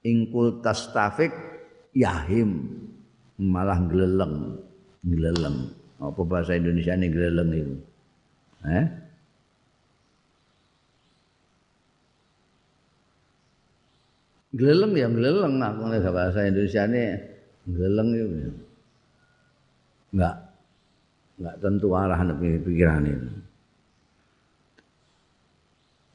Ingkul 0.00 0.64
tastafik 0.64 1.30
yahim 1.92 2.66
malah 3.36 3.78
geleleng 3.84 4.56
geleleng 5.04 5.72
apa 6.00 6.20
bahasa 6.24 6.56
Indonesia 6.56 6.96
ini 6.96 7.08
geleleng 7.12 7.50
itu? 7.52 7.76
Eh? 8.64 8.86
Geleleng 14.56 14.92
ya 14.98 15.06
geleleng 15.06 15.62
aku 15.62 15.82
bahasa 16.10 16.48
Indonesia 16.48 16.82
ini 16.88 17.29
geleleng 17.74 18.10
itu 18.14 18.52
enggak 20.14 20.36
enggak 21.38 21.56
tentu 21.62 21.88
arah 21.94 22.20
pikiran 22.38 23.04
itu 23.06 23.30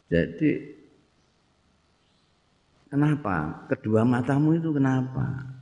jadi 0.06 0.50
kenapa 2.92 3.66
kedua 3.68 4.06
matamu 4.06 4.56
itu 4.56 4.70
kenapa 4.70 5.56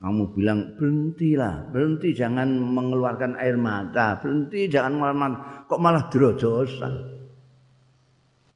kamu 0.00 0.32
bilang 0.32 0.80
berhentilah, 0.80 1.68
berhenti 1.68 2.16
jangan 2.16 2.56
mengeluarkan 2.56 3.36
air 3.36 3.60
mata, 3.60 4.16
berhenti 4.16 4.64
jangan 4.64 4.96
malah 4.96 5.32
kok 5.68 5.76
malah 5.76 6.08
drojosan. 6.08 7.20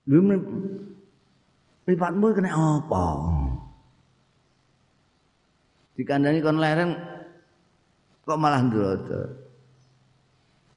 Lu 0.08 0.24
mripatmu 1.84 2.32
kena 2.32 2.80
apa? 2.80 3.04
Dikandani 5.94 6.42
kon 6.42 6.58
lereng 6.58 6.92
kok 8.26 8.40
malah 8.40 8.62
drojo. 8.66 9.20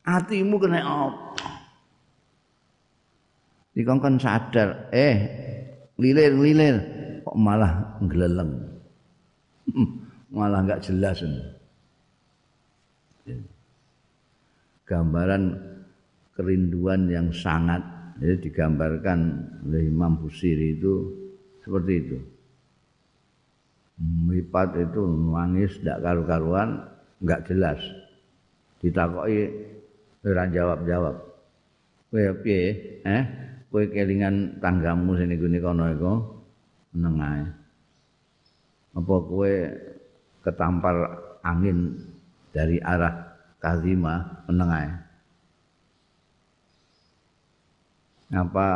Hatimu 0.08 0.56
kena 0.62 0.80
apa? 0.82 1.46
Dikongkon 3.78 4.18
sadar, 4.18 4.90
eh 4.90 5.18
lilir-lilir 6.02 6.78
kok 7.22 7.38
malah 7.38 8.00
ngeleleng. 8.02 8.78
malah 10.32 10.64
enggak 10.64 10.84
jelas 10.84 11.24
gambaran 14.88 15.44
kerinduan 16.36 17.12
yang 17.12 17.28
sangat 17.36 17.84
jadi 18.18 18.40
digambarkan 18.40 19.20
oleh 19.68 19.84
Imam 19.92 20.16
Busiri 20.18 20.80
itu 20.80 20.94
seperti 21.62 21.94
itu 22.00 22.18
Mipat 23.98 24.78
itu 24.78 25.02
nangis 25.10 25.82
tidak 25.82 26.06
karu-karuan 26.06 26.86
enggak 27.18 27.50
jelas. 27.50 27.82
Ditakoki 28.78 29.50
ora 30.22 30.46
jawab-jawab. 30.46 31.16
Kowe 32.14 32.24
piye? 32.46 32.78
Eh? 33.02 33.24
Kowe 33.74 33.84
kelingan 33.90 34.62
tanggamu 34.62 35.18
sini 35.18 35.36
gini 35.36 35.58
kono 35.58 35.90
iku? 35.90 36.14
Meneng 36.94 37.58
apa 38.98 39.14
kowe 39.30 39.54
ketampar 40.42 40.96
angin 41.46 42.02
dari 42.50 42.82
arah 42.82 43.38
Kazima? 43.62 44.46
Menengah. 44.50 45.06
Apa 48.34 48.68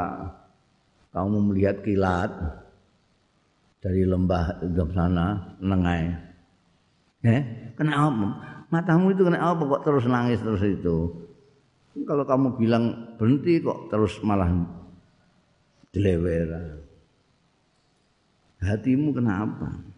kamu 1.10 1.38
melihat 1.50 1.82
kilat 1.82 2.30
dari 3.82 4.06
lembah 4.06 4.62
di 4.62 4.78
sana 4.94 5.58
menengah? 5.58 6.16
Eh, 7.26 7.42
kenapa? 7.76 8.28
Matamu 8.72 9.12
itu 9.12 9.28
kenapa 9.28 9.60
kok 9.60 9.84
terus 9.84 10.06
nangis 10.08 10.40
terus 10.40 10.64
itu? 10.64 11.12
Kalau 12.08 12.24
kamu 12.24 12.56
bilang 12.56 13.18
berhenti 13.20 13.60
kok 13.60 13.92
terus 13.92 14.16
malah 14.24 14.48
dilewer. 15.92 16.80
Hatimu 18.62 19.12
kenapa? 19.12 19.92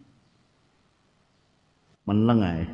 meneng 2.04 2.40
ae. 2.44 2.64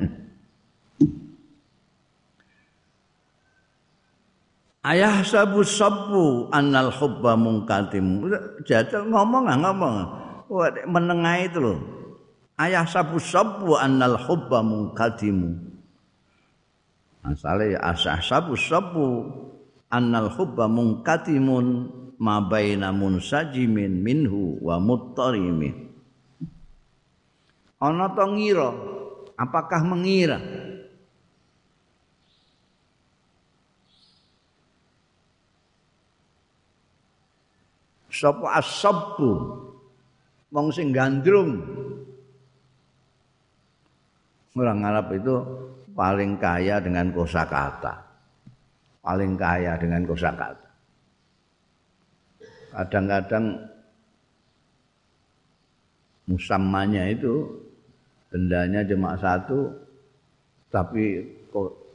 Ayah 4.81 5.21
sabu 5.21 5.61
sabu 5.61 6.49
annal 6.49 6.89
hubba 6.89 7.37
mungkatim. 7.37 8.25
Jatuh 8.65 9.05
ngomong 9.07 9.45
nggak 9.45 9.61
ngomong. 9.61 9.95
Wah, 10.51 10.67
menengah 10.83 11.47
itu 11.47 11.59
loh. 11.63 11.79
Ayah 12.59 12.83
sabu 12.83 13.23
sabu 13.23 13.79
annal 13.79 14.19
hubba 14.19 14.59
mungkatimu. 14.59 15.71
Masalah 17.23 17.71
ya 17.71 17.79
asah 17.79 18.19
sabu 18.19 18.59
sabu 18.59 19.31
annal 19.87 20.27
hubba 20.35 20.67
mungkatimun 20.67 21.87
ma 22.19 22.43
baina 22.43 22.91
munsajimin 22.91 24.03
minhu 24.03 24.59
wa 24.59 24.75
muttarimi. 24.75 25.87
Ana 27.79 28.11
to 28.11 28.25
ngira 28.35 28.69
Apakah 29.41 29.81
mengira 29.81 30.37
sapa 38.13 38.61
asabbu 38.61 39.60
wong 40.51 40.67
sing 40.69 40.91
gandrung. 40.91 41.63
Orang 44.51 44.83
Arab 44.83 45.15
itu 45.15 45.35
paling 45.95 46.35
kaya 46.35 46.83
dengan 46.83 47.07
kosakata. 47.15 48.03
Paling 48.99 49.39
kaya 49.39 49.79
dengan 49.79 50.03
kosakata. 50.03 50.69
Kadang-kadang 52.71 53.63
musamanya 56.27 57.07
itu 57.07 57.47
bendanya 58.31 58.83
cuma 58.87 59.15
satu 59.19 59.71
tapi 60.71 61.27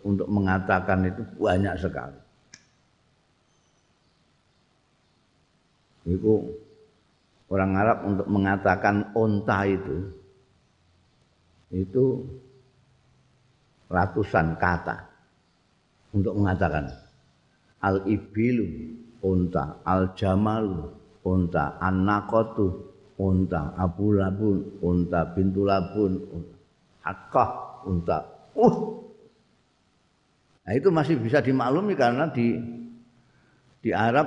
untuk 0.05 0.29
mengatakan 0.29 1.09
itu 1.09 1.25
banyak 1.41 1.77
sekali. 1.81 2.21
Itu 6.09 6.66
orang 7.47 7.73
Arab 7.79 7.99
untuk 8.07 8.27
mengatakan 8.27 9.15
onta 9.15 9.59
itu 9.67 9.97
itu 11.71 12.05
ratusan 13.87 14.59
kata 14.59 15.07
untuk 16.15 16.35
mengatakan 16.35 16.91
al 17.83 18.03
ibilu 18.07 18.67
onta 19.23 19.79
al 19.87 20.15
jamalu 20.19 20.91
onta 21.23 21.79
an 21.79 22.07
nakotu 22.07 22.95
unta 23.19 23.75
abu 23.79 24.15
labun 24.15 24.79
unta 24.83 25.31
bintu 25.35 25.63
labun 25.67 26.23
hakah 27.03 27.83
unta 27.87 28.27
uh. 28.59 28.77
Nah 30.67 30.75
itu 30.75 30.91
masih 30.91 31.15
bisa 31.23 31.39
dimaklumi 31.39 31.95
karena 31.95 32.27
di 32.27 32.59
di 33.79 33.95
Arab 33.95 34.27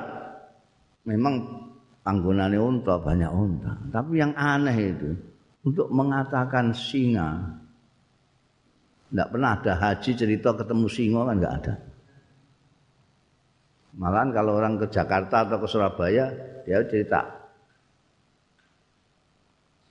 memang 1.04 1.68
panggonane 2.04 2.58
unta 2.60 2.96
banyak 3.00 3.32
unta. 3.32 3.72
Tapi 3.92 4.20
yang 4.20 4.34
aneh 4.36 4.78
itu 4.96 5.10
untuk 5.66 5.92
mengatakan 5.92 6.72
singa 6.72 7.60
tidak 9.10 9.28
pernah 9.34 9.58
ada 9.58 9.74
haji 9.74 10.12
cerita 10.14 10.54
ketemu 10.54 10.86
singa 10.86 11.22
kan 11.26 11.36
nggak 11.42 11.56
ada. 11.64 11.74
Malahan 13.98 14.30
kalau 14.32 14.54
orang 14.62 14.78
ke 14.78 14.86
Jakarta 14.94 15.50
atau 15.50 15.58
ke 15.58 15.68
Surabaya 15.68 16.30
dia 16.64 16.86
cerita. 16.86 17.26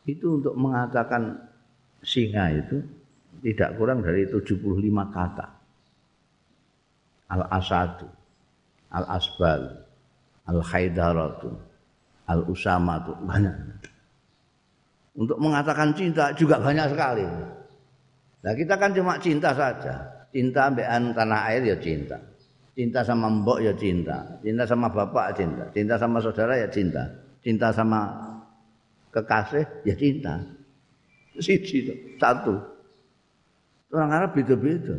Itu 0.06 0.40
untuk 0.40 0.54
mengatakan 0.56 1.36
singa 2.00 2.48
itu 2.54 2.80
tidak 3.42 3.74
kurang 3.76 4.00
dari 4.00 4.24
75 4.24 4.78
kata. 5.12 5.46
Al-asadu, 7.28 8.08
al-asbal, 8.88 9.84
al-haidaratu, 12.28 12.52
al-usamatu, 12.52 13.12
banyak. 13.24 13.56
Untuk 15.18 15.38
mengatakan 15.42 15.90
cinta 15.96 16.30
juga 16.36 16.62
banyak 16.62 16.94
sekali. 16.94 17.26
Nah 18.44 18.52
kita 18.54 18.78
kan 18.78 18.94
cuma 18.94 19.18
cinta 19.18 19.50
saja. 19.50 19.94
Cinta 20.30 20.70
ambekan 20.70 21.10
tanah 21.16 21.40
air 21.50 21.64
ya 21.66 21.76
cinta. 21.80 22.20
Cinta 22.78 23.02
sama 23.02 23.26
mbok 23.26 23.58
ya 23.58 23.74
cinta, 23.74 24.38
cinta 24.38 24.62
sama 24.62 24.86
bapak 24.86 25.34
cinta, 25.34 25.66
cinta 25.74 25.98
sama 25.98 26.22
saudara 26.22 26.54
ya 26.54 26.70
cinta, 26.70 27.10
cinta 27.42 27.74
sama 27.74 28.06
kekasih 29.10 29.66
ya 29.82 29.98
cinta. 29.98 30.38
Siji 31.42 31.90
satu. 32.22 32.54
Orang 33.90 34.14
Arab 34.14 34.30
beda-beda. 34.38 34.94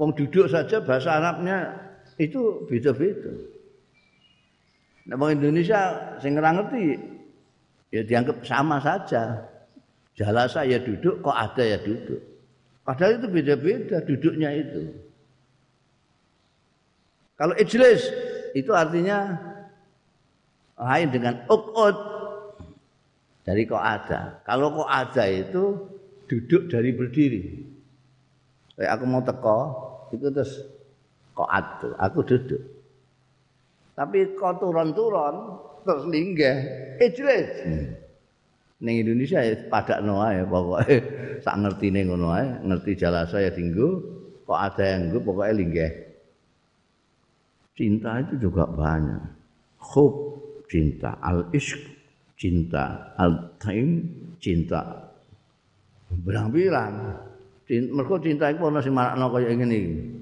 Wong 0.00 0.16
duduk 0.16 0.48
saja 0.48 0.80
bahasa 0.80 1.20
Arabnya 1.20 1.76
itu 2.16 2.64
beda-beda. 2.64 3.55
Nah, 5.06 5.16
Indonesia 5.30 5.80
sing 6.18 6.34
ngerti 6.34 6.98
ya 7.94 8.02
dianggap 8.02 8.42
sama 8.42 8.82
saja. 8.82 9.46
Jalasa 10.16 10.64
ya 10.64 10.80
duduk, 10.80 11.20
kok 11.20 11.36
ada 11.36 11.60
ya 11.60 11.78
duduk. 11.78 12.18
Padahal 12.82 13.20
itu 13.20 13.28
beda-beda 13.28 14.00
duduknya 14.00 14.50
itu. 14.56 14.96
Kalau 17.36 17.52
ijlis 17.60 18.08
itu 18.56 18.72
artinya 18.72 19.36
lain 20.80 21.08
dengan 21.12 21.44
ukut 21.52 21.96
dari 23.44 23.68
kok 23.68 23.84
ada. 23.84 24.40
Kalau 24.48 24.72
kok 24.72 24.88
ada 24.88 25.24
itu 25.28 25.64
duduk 26.26 26.72
dari 26.72 26.90
berdiri. 26.96 27.44
Kayak 28.76 28.92
aku 28.96 29.04
mau 29.04 29.20
teko 29.20 29.58
itu 30.16 30.26
terus 30.32 30.52
kok 31.36 31.50
ada, 31.52 31.92
aku 32.00 32.24
duduk. 32.24 32.75
Tapi 33.96 34.36
kok 34.36 34.60
turun-turun 34.60 35.34
terus 35.88 36.04
linggah. 36.04 36.56
Ijlis. 37.00 37.48
Eh, 37.64 37.64
hmm. 37.64 37.86
Ning 38.84 38.96
Indonesia 39.08 39.40
ya 39.40 39.56
padakno 39.72 40.20
ae 40.20 40.44
pokoke. 40.44 40.96
Sak 41.44 41.56
ngertine 41.64 42.04
ngono 42.04 42.28
ae, 42.36 42.44
Ngerti 42.60 42.92
jalasa 43.00 43.40
ya 43.40 43.48
dinggo, 43.48 44.04
Kok 44.44 44.60
ada 44.60 44.84
yang 44.84 45.00
nggo 45.08 45.18
pokoke 45.24 45.52
linggah. 45.56 45.92
Cinta 47.72 48.20
itu 48.20 48.48
juga 48.48 48.68
banyak. 48.68 49.20
Khub 49.80 50.12
cinta. 50.68 51.16
Al-ishq 51.24 51.80
cinta. 52.36 53.16
Al-taim 53.16 54.04
cinta. 54.44 55.08
Bilang-bilang. 56.12 57.16
Cinta, 57.66 58.16
cinta 58.22 58.44
iku 58.52 58.70
pernah 58.70 58.82
sing 58.84 58.94
marakno 58.94 59.26
kaya 59.32 59.50
ngene 59.56 59.76
iki. 59.76 60.15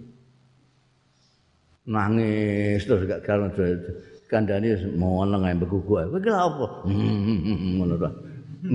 Nangis 1.85 2.81
terus 2.89 3.05
gak 3.05 3.23
karena 3.29 3.53
kandani 4.33 4.73
mau 4.97 5.23
nengah 5.23 5.53
yang 5.53 5.61
begugu. 5.61 6.01
Kau 6.09 6.21
kira 6.21 6.49
apa? 6.49 6.67
Ngono 7.77 7.95
tok. 8.01 8.15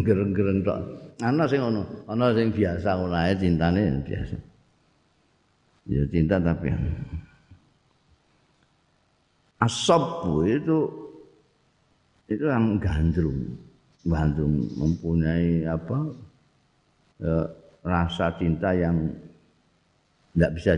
Gereng-gereng 0.06 0.62
tok. 0.62 0.80
Ana 1.20 1.44
sing 1.52 1.60
ngono, 1.60 1.84
ana 2.08 2.32
sing 2.32 2.48
biasa 2.48 2.96
ngono 2.96 3.16
ae 3.18 3.36
cintane 3.36 3.82
biasa. 4.08 4.38
Ya 5.90 6.06
cinta 6.08 6.40
tapi 6.40 6.72
asabu 9.60 10.48
itu 10.48 10.88
itu 12.32 12.46
yang 12.48 12.80
gandrung 12.80 13.58
gandrung 14.08 14.64
mempunyai 14.80 15.68
apa 15.68 15.98
e, 17.20 17.30
rasa 17.84 18.32
cinta 18.40 18.72
yang 18.72 19.12
tidak 20.32 20.52
bisa 20.56 20.74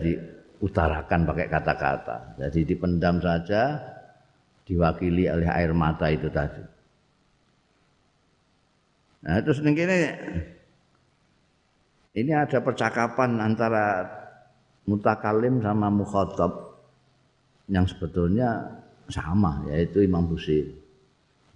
diutarakan 0.62 1.26
pakai 1.26 1.50
kata-kata. 1.50 2.38
Jadi 2.38 2.70
dipendam 2.70 3.18
saja 3.18 3.82
diwakili 4.62 5.26
oleh 5.26 5.50
air 5.50 5.74
mata 5.74 6.06
itu 6.14 6.30
tadi. 6.30 6.62
Nah 9.26 9.42
terus 9.42 9.58
ini 9.66 9.74
ini 12.14 12.32
ada 12.38 12.62
percakapan 12.62 13.42
antara 13.42 14.06
mutakalim 14.86 15.66
sama 15.66 15.90
mukhotob 15.90 16.78
yang 17.66 17.90
sebetulnya 17.90 18.62
sama 19.10 19.66
yaitu 19.74 20.06
Imam 20.06 20.30
Busiri. 20.30 20.78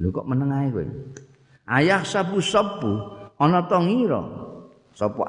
Lho 0.01 0.09
kok 0.09 0.25
menengahe 0.25 0.73
kowe? 0.73 0.85
Ayah 1.69 2.01
sabu-sabu 2.01 3.21
ana 3.37 3.69
to 3.69 3.77
ngira? 3.85 4.21
Sapa 4.97 5.27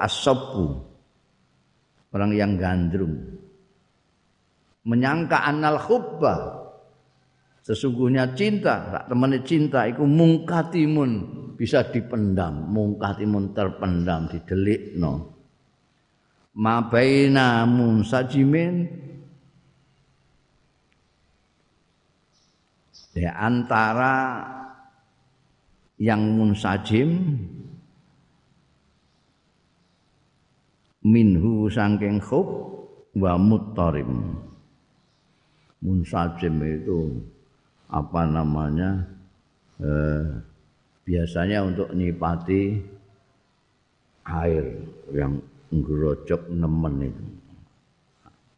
orang 2.15 2.31
yang 2.33 2.55
gandrung 2.55 3.37
menyangka 4.87 5.43
anal 5.43 5.75
khubba. 5.83 6.63
Sesungguhnya 7.67 8.31
cinta 8.31 8.87
tak 8.87 9.03
temene 9.11 9.43
cinta 9.43 9.83
iku 9.83 10.07
mungkatimun 10.07 11.11
bisa 11.59 11.83
dipendam 11.91 12.71
mungkatimun 12.71 13.51
terpendam 13.51 14.31
didelikno. 14.31 15.35
Mabaina 16.55 17.67
munsajimin. 17.67 19.05
Ya 23.17 23.33
antara 23.33 24.45
yang 25.97 26.37
munsajim 26.37 27.33
minhu 31.01 31.65
sangking 31.65 32.21
khub 32.21 32.45
wa 33.17 33.33
muttarim 33.41 34.37
munsajim 35.81 36.57
itu 36.63 37.21
apa 37.87 38.21
namanya 38.27 39.05
eh, 39.79 40.25
biasanya 41.07 41.63
untuk 41.63 41.93
nyipati 41.95 42.83
air 44.27 44.65
yang 45.15 45.39
ngerojok 45.71 46.51
nemen 46.51 47.11
itu. 47.11 47.25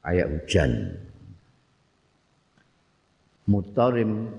Kayak 0.01 0.27
hujan. 0.33 0.71
Muttarim 3.49 4.29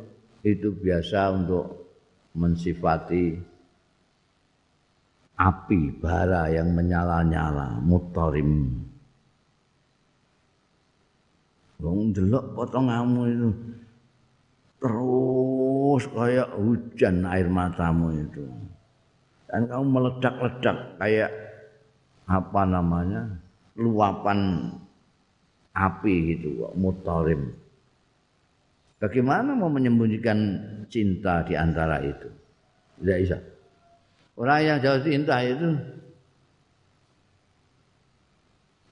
itu 0.43 0.75
biasa 0.75 1.35
untuk 1.35 1.95
mensifati 2.35 3.39
api 5.39 5.81
bara 5.99 6.51
yang 6.51 6.75
menyala-nyala. 6.75 7.79
Mutarim 7.83 8.83
wong 11.81 12.13
delok 12.13 12.45
potonganmu 12.55 13.23
itu 13.29 13.49
terus 14.81 16.03
kayak 16.13 16.49
hujan 16.57 17.25
air 17.29 17.49
matamu 17.49 18.13
itu 18.17 18.45
dan 19.51 19.67
kamu 19.67 19.85
meledak-ledak 19.89 20.79
kayak 21.01 21.31
apa 22.31 22.63
namanya 22.69 23.23
luapan 23.75 24.71
api 25.75 26.37
gitu 26.37 26.71
mutarim 26.79 27.57
Bagaimana 29.01 29.57
mau 29.57 29.73
menyembunyikan 29.73 30.61
cinta 30.93 31.41
di 31.49 31.57
antara 31.57 32.05
itu? 32.05 32.29
Tidak 33.01 33.19
bisa. 33.25 33.41
Orang 34.37 34.61
yang 34.61 34.77
jauh 34.85 35.01
cinta 35.01 35.41
itu 35.41 35.73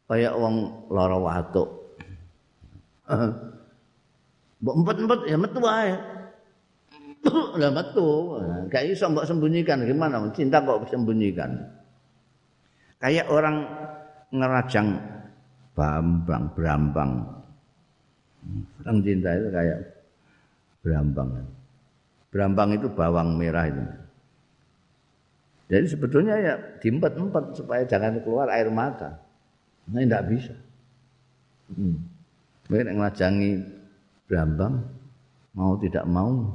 kayak 0.08 0.32
orang 0.32 0.88
loro 0.88 1.18
watuk. 1.28 1.68
Mbok 4.58 4.74
empet-empet 4.84 5.20
ya 5.30 5.36
metu 5.40 5.60
ae. 5.64 5.92
Lah 7.58 7.70
metu. 7.72 8.36
Gak 8.68 8.84
iso 8.90 9.08
mbok 9.08 9.26
sembunyikan 9.26 9.82
gimana? 9.86 10.22
Cinta 10.34 10.60
kok 10.62 10.86
sembunyikan. 10.90 11.56
Kayak 12.98 13.30
orang 13.30 13.62
ngerajang 14.34 14.98
bambang, 15.72 16.50
berambang. 16.52 17.10
Orang 18.82 18.98
cinta 19.06 19.30
itu 19.38 19.48
kayak 19.54 19.78
berambang. 20.82 21.28
Berambang 22.28 22.70
itu 22.76 22.86
bawang 22.92 23.38
merah 23.38 23.66
itu. 23.70 23.84
Jadi 25.68 25.86
sebetulnya 25.86 26.34
ya 26.40 26.54
diempet-empet 26.80 27.60
supaya 27.60 27.84
jangan 27.84 28.24
keluar 28.24 28.48
air 28.48 28.72
mata. 28.72 29.20
Nah, 29.88 30.00
tidak 30.00 30.24
bisa. 30.32 30.56
Hmm. 31.72 32.17
Mungkin 32.68 33.00
ngelajangi 33.00 33.50
berambang, 34.28 34.84
mau 35.56 35.80
tidak 35.80 36.04
mau, 36.04 36.52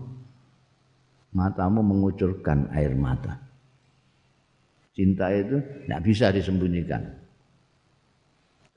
matamu 1.33 1.81
mengucurkan 1.81 2.69
air 2.69 2.93
mata. 2.93 3.41
Cinta 4.93 5.33
itu 5.33 5.57
tidak 5.57 6.01
bisa 6.05 6.29
disembunyikan. 6.29 7.01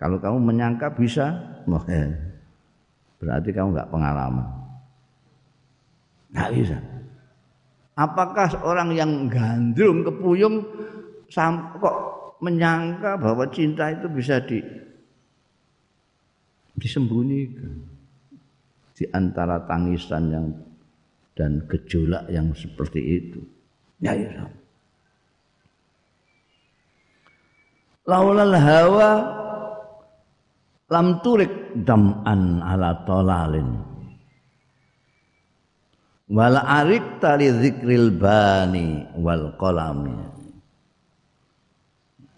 Kalau 0.01 0.16
kamu 0.16 0.40
menyangka 0.40 0.96
bisa, 0.96 1.37
berarti 3.20 3.53
kamu 3.53 3.68
nggak 3.77 3.92
pengalaman. 3.92 4.49
Tidak 6.33 6.51
bisa. 6.57 6.77
Apakah 7.96 8.49
orang 8.64 8.92
yang 8.92 9.29
gandrung 9.29 10.05
kepuyung 10.05 10.64
kok 11.81 11.96
menyangka 12.44 13.16
bahwa 13.16 13.49
cinta 13.49 13.88
itu 13.92 14.09
bisa 14.12 14.40
di 14.44 14.61
disembunyikan 16.77 17.83
di 18.97 19.05
antara 19.12 19.61
tangisan 19.69 20.25
yang 20.33 20.47
dan 21.37 21.61
gejolak 21.69 22.25
yang 22.33 22.49
seperti 22.57 23.01
itu. 23.21 23.41
Ya, 24.01 24.17
ya. 24.17 24.49
Laulal 28.09 28.57
hawa 28.57 29.11
lam 30.87 31.19
turik 31.21 31.75
dam'an 31.83 32.62
ala 32.62 33.03
tolalin 33.03 33.69
wal 36.31 36.59
arik 36.59 37.19
tali 37.19 37.51
zikril 37.51 38.15
bani 38.15 39.03
wal 39.19 39.51
kolami 39.59 40.15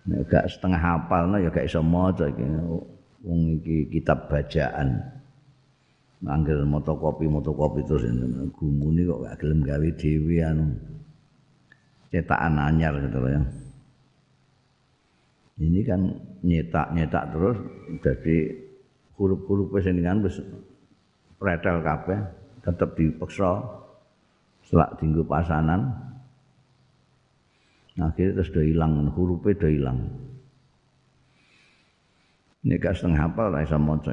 nek 0.09 0.25
gak 0.29 0.49
setengah 0.49 0.81
hafal 0.81 1.37
ya 1.37 1.53
gak 1.53 1.69
iso 1.69 1.85
maca 1.85 2.29
iki 2.29 2.45
wong 3.23 3.59
iki 3.63 3.91
kitab 3.91 4.31
bacaan. 4.31 5.19
Manggil 6.19 6.67
motokopi 6.67 7.31
motokopi 7.31 7.87
terus 7.87 8.03
gumuni 8.59 9.07
kok 9.07 9.23
gak 9.23 9.39
gelem 9.39 9.63
gawe 9.63 9.89
dhewe 9.95 10.43
anu 10.43 10.67
cetakan 12.11 12.59
anyar 12.59 12.99
gitu 12.99 13.23
loh 13.23 13.31
ya. 13.31 13.43
Ini 15.63 15.81
kan 15.87 16.01
nyetak-nyetak 16.43 17.25
terus 17.35 17.59
jadi 18.03 18.37
huruf-huruf 19.15 19.79
sing 19.79 20.03
kan 20.03 20.23
wis 20.27 20.43
pretel 21.39 21.83
kabeh 21.87 22.19
tetep 22.67 22.99
dipeksa 22.99 23.63
selak 24.67 24.99
dinggo 24.99 25.23
pasanan. 25.23 25.95
Akhirnya 27.99 28.43
terus 28.43 28.51
udah 28.55 28.67
hilang 28.67 28.93
hurufnya 29.15 29.55
udah 29.59 29.71
hilang 29.71 29.99
gak 32.77 32.93
setengah 32.93 33.25
hafal 33.25 33.49
lah 33.49 33.65
bisa 33.65 33.81
moco 33.81 34.13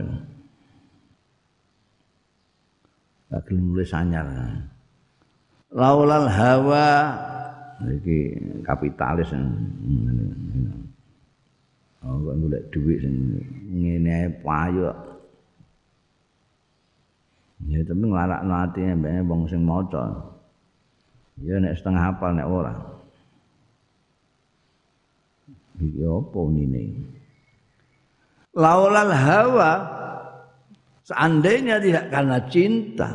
gak 3.27 3.51
nulis 3.51 3.91
anyar 3.91 4.23
laulal 5.75 6.31
hawa 6.31 6.87
ini 7.83 8.31
kapitalis 8.63 9.35
Oh, 12.05 12.21
kok 12.21 12.37
golek 12.37 12.63
dhuwit 12.69 13.01
sing 13.01 13.15
ngene 13.81 14.09
ae 14.13 14.29
payu. 14.45 14.93
Ya 17.65 17.81
tapi 17.81 18.03
nglarakno 18.05 18.53
atine 18.53 18.93
mbene 18.93 19.25
wong 19.25 19.49
sing 19.49 19.65
maca. 19.65 20.13
Ya 21.41 21.57
nek 21.57 21.73
setengah 21.73 22.13
hafal 22.13 22.37
nek 22.37 22.45
ora. 22.45 22.73
Iki 25.81 26.05
apa 26.05 26.39
ngene? 26.45 26.83
Laulal 28.55 29.11
hawa 29.11 29.71
seandainya 31.03 31.75
tidak 31.83 32.07
karena 32.07 32.37
cinta. 32.47 33.09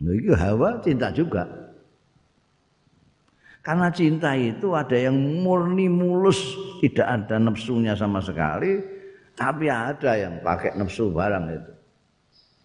Itu 0.00 0.32
hawa 0.32 0.80
cinta 0.80 1.12
juga. 1.12 1.44
Karena 3.62 3.92
cinta 3.94 4.34
itu 4.34 4.74
ada 4.74 4.98
yang 4.98 5.14
murni 5.14 5.86
mulus, 5.86 6.40
tidak 6.82 7.06
ada 7.06 7.38
nafsunya 7.38 7.94
sama 7.94 8.18
sekali, 8.18 8.82
tapi 9.38 9.70
ada 9.70 10.18
yang 10.18 10.42
pakai 10.42 10.74
nafsu 10.74 11.14
barang 11.14 11.46
itu. 11.46 11.72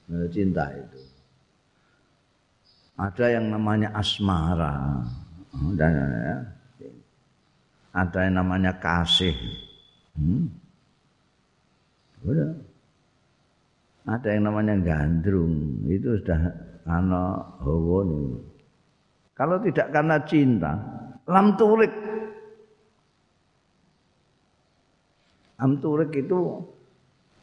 Nah, 0.08 0.28
cinta 0.34 0.66
itu. 0.74 1.00
Ada 2.98 3.26
yang 3.38 3.46
namanya 3.54 3.94
asmara. 3.94 5.06
Dan 5.78 5.92
ya, 6.02 6.38
ada 7.94 8.20
yang 8.26 8.36
namanya 8.42 8.74
kasih. 8.82 9.38
Hmm. 10.18 10.50
Udah. 12.26 12.52
Ada 14.08 14.40
yang 14.40 14.48
namanya 14.48 14.80
gandrung. 14.80 15.84
Itu 15.86 16.16
sudah 16.24 16.40
anak 16.88 17.60
hawa 17.62 18.00
nih. 18.08 18.28
Kalau 19.38 19.62
tidak 19.62 19.88
karena 19.94 20.18
cinta, 20.26 20.74
lam 21.28 21.54
turik. 21.60 21.94
Lam 25.62 25.72
turik 25.78 26.10
itu 26.16 26.64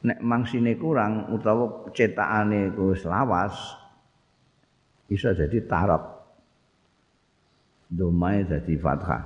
nek 0.02 0.18
mangsine 0.24 0.74
kurang 0.74 1.30
utawa 1.30 1.86
cetakane 1.94 2.74
ku 2.74 2.96
selawas 2.98 3.54
bisa 5.06 5.36
jadi 5.36 5.62
tarab. 5.68 6.02
Domai 7.92 8.42
jadi 8.48 8.74
fathah. 8.80 9.22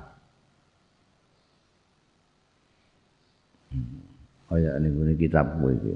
Oh 4.49 4.57
ya 4.57 4.81
ini 4.81 5.13
kitab 5.13 5.61
gue 5.61 5.71
itu. 5.77 5.93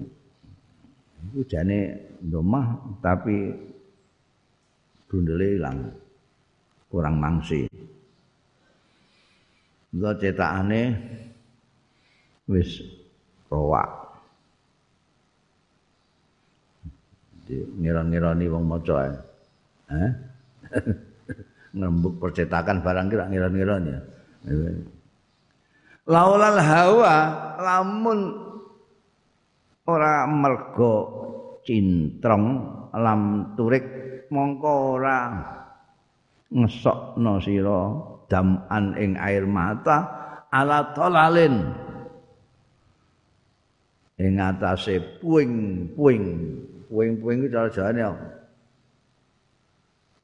Itu 1.34 1.42
jane 1.50 1.98
domah 2.22 2.78
tapi 3.02 3.50
brundele 5.10 5.58
hilang. 5.58 5.80
kurang 6.94 7.18
mangsi. 7.18 7.66
Engko 9.90 10.14
cetakane 10.22 10.94
wis 12.46 12.86
rowak. 13.50 13.90
Ngira-ngirani 17.50 18.46
wong 18.46 18.64
maca 18.70 18.94
ae. 19.10 19.14
Eh? 19.90 20.12
Ngembuk 21.82 22.22
percetakan 22.22 22.86
barang 22.86 23.10
kira 23.10 23.26
ngira-ngirani. 23.34 23.94
Laulal 26.04 26.60
hawa 26.60 27.16
lamun 27.64 28.20
ora 29.88 30.28
mergo 30.28 30.96
cintrong 31.64 32.46
lam 32.92 33.56
turik 33.56 33.86
mongko 34.28 35.00
ora 35.00 35.20
ngesokno 36.52 37.40
sira 37.40 37.82
daman 38.28 39.00
ing 39.00 39.16
air 39.16 39.48
mata 39.48 39.98
ala 40.52 40.92
tolalin. 40.92 41.72
Ing 44.20 44.38
atase 44.38 45.00
puing-puing 45.24 46.24
puing-puing 46.86 47.38
itu 47.42 47.50
cara 47.50 47.70
jawane 47.74 48.04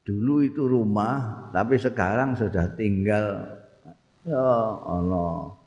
dulu 0.06 0.46
itu 0.46 0.62
rumah 0.70 1.50
tapi 1.50 1.74
sekarang 1.74 2.38
sudah 2.38 2.70
tinggal 2.78 3.42
ya 4.22 4.46
ana 4.86 5.59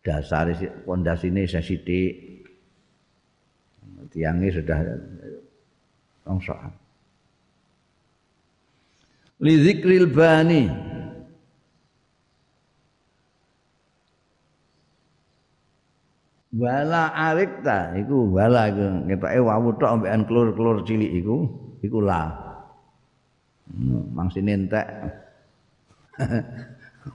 dasar 0.00 0.52
pondasine 0.84 1.44
sithik. 1.48 2.44
Tiangnya 4.10 4.50
sudah 4.50 4.78
rongsokan 6.26 6.72
li 9.40 9.54
dzikril 9.56 10.06
bani. 10.12 10.62
Wala 16.50 17.14
arikta 17.14 17.94
iku 17.96 18.36
wala 18.36 18.68
iku. 18.68 19.06
Ketoke 19.08 19.38
wawu 19.38 19.68
tok 19.78 19.90
ambekan 19.96 20.22
klur-klur 20.26 20.82
cilik 20.84 21.22
iku 21.22 21.36
iku 21.80 21.98
la. 22.02 22.26
Hmm, 23.70 24.10
mangsine 24.12 24.58
entek. 24.58 24.86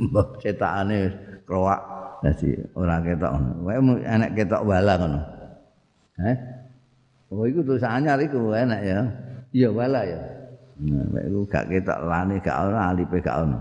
Mbok 0.02 0.42
cetakane 0.42 1.14
kroak 1.46 1.82
dadi 2.26 2.50
ora 2.74 2.98
ketok 3.06 3.34
wae 3.62 3.78
enek 4.02 4.34
ketok 4.34 4.66
wala 4.66 4.94
ngono 4.98 5.20
eh 6.26 6.38
oh 7.30 7.46
iku 7.46 7.62
tulisan 7.62 8.02
anyar 8.02 8.18
iku 8.18 8.50
enak 8.50 8.82
ya 8.82 9.00
iya 9.54 9.70
wala 9.70 10.02
ya 10.02 10.36
Nah, 10.76 11.24
iku 11.24 11.48
gak 11.48 11.72
ketok 11.72 12.04
lani 12.04 12.36
gak 12.44 12.68
ora 12.68 12.92
alipe 12.92 13.24
gak 13.24 13.48
ono. 13.48 13.60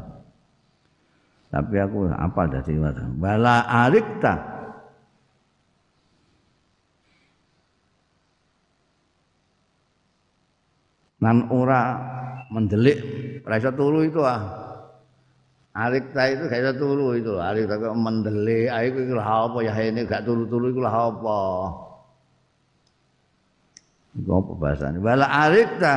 Tapi 1.46 1.78
aku 1.78 2.10
apa 2.10 2.42
dadi 2.50 2.74
wala 3.22 3.62
alikta. 3.70 4.34
Nan 11.22 11.46
ora 11.54 11.80
mendelik 12.50 12.98
ora 13.46 13.70
turu 13.70 14.02
itu 14.02 14.18
ah. 14.26 14.63
Alikta 15.74 16.22
itu 16.30 16.46
gak 16.46 16.60
iso 16.62 16.72
turu 16.78 17.18
itu. 17.18 17.34
Alikta 17.42 17.74
kok 17.82 17.98
mendelik, 17.98 18.70
ae 18.70 18.94
iku 18.94 19.18
lha 19.18 19.26
apa 19.50 19.58
ya 19.66 19.74
ini 19.82 20.06
gak 20.06 20.22
turu-turu 20.22 20.70
iku 20.70 20.80
lha 20.86 20.92
apa. 20.94 21.40
Iku 24.14 24.30
apa 24.30 24.52
bahasane? 24.54 24.98
Wala 25.02 25.26
alikta. 25.26 25.96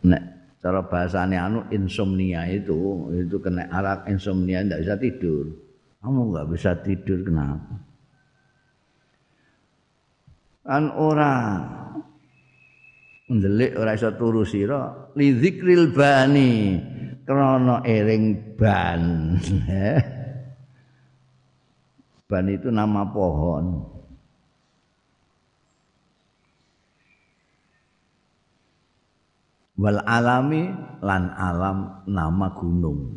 nek 0.00 0.22
cara 0.60 0.80
bahasane 0.84 1.36
anu 1.36 1.68
insomnia 1.72 2.48
itu 2.48 3.08
itu 3.16 3.36
kena 3.40 3.68
arak 3.68 4.08
insomnia 4.08 4.64
ndak 4.64 4.80
bisa 4.84 4.96
tidur 4.96 5.44
kamu 6.00 6.20
nggak 6.32 6.48
bisa 6.52 6.70
tidur 6.80 7.20
kenapa 7.24 7.74
kan 10.64 10.84
ora 10.96 11.32
ndelik 13.28 13.76
ora 13.76 13.96
iso 13.96 14.12
turu 14.16 14.44
sira 14.44 15.12
li 15.16 15.36
zikril 15.36 15.92
bani 15.92 16.80
krana 17.30 17.86
ering 17.86 18.58
ban. 18.58 19.38
Ban 22.26 22.44
itu 22.50 22.74
nama 22.74 23.06
pohon. 23.06 23.86
Wal 29.78 30.02
alami 30.02 30.74
lan 30.98 31.30
alam 31.38 32.02
nama 32.10 32.50
gunung. 32.50 33.14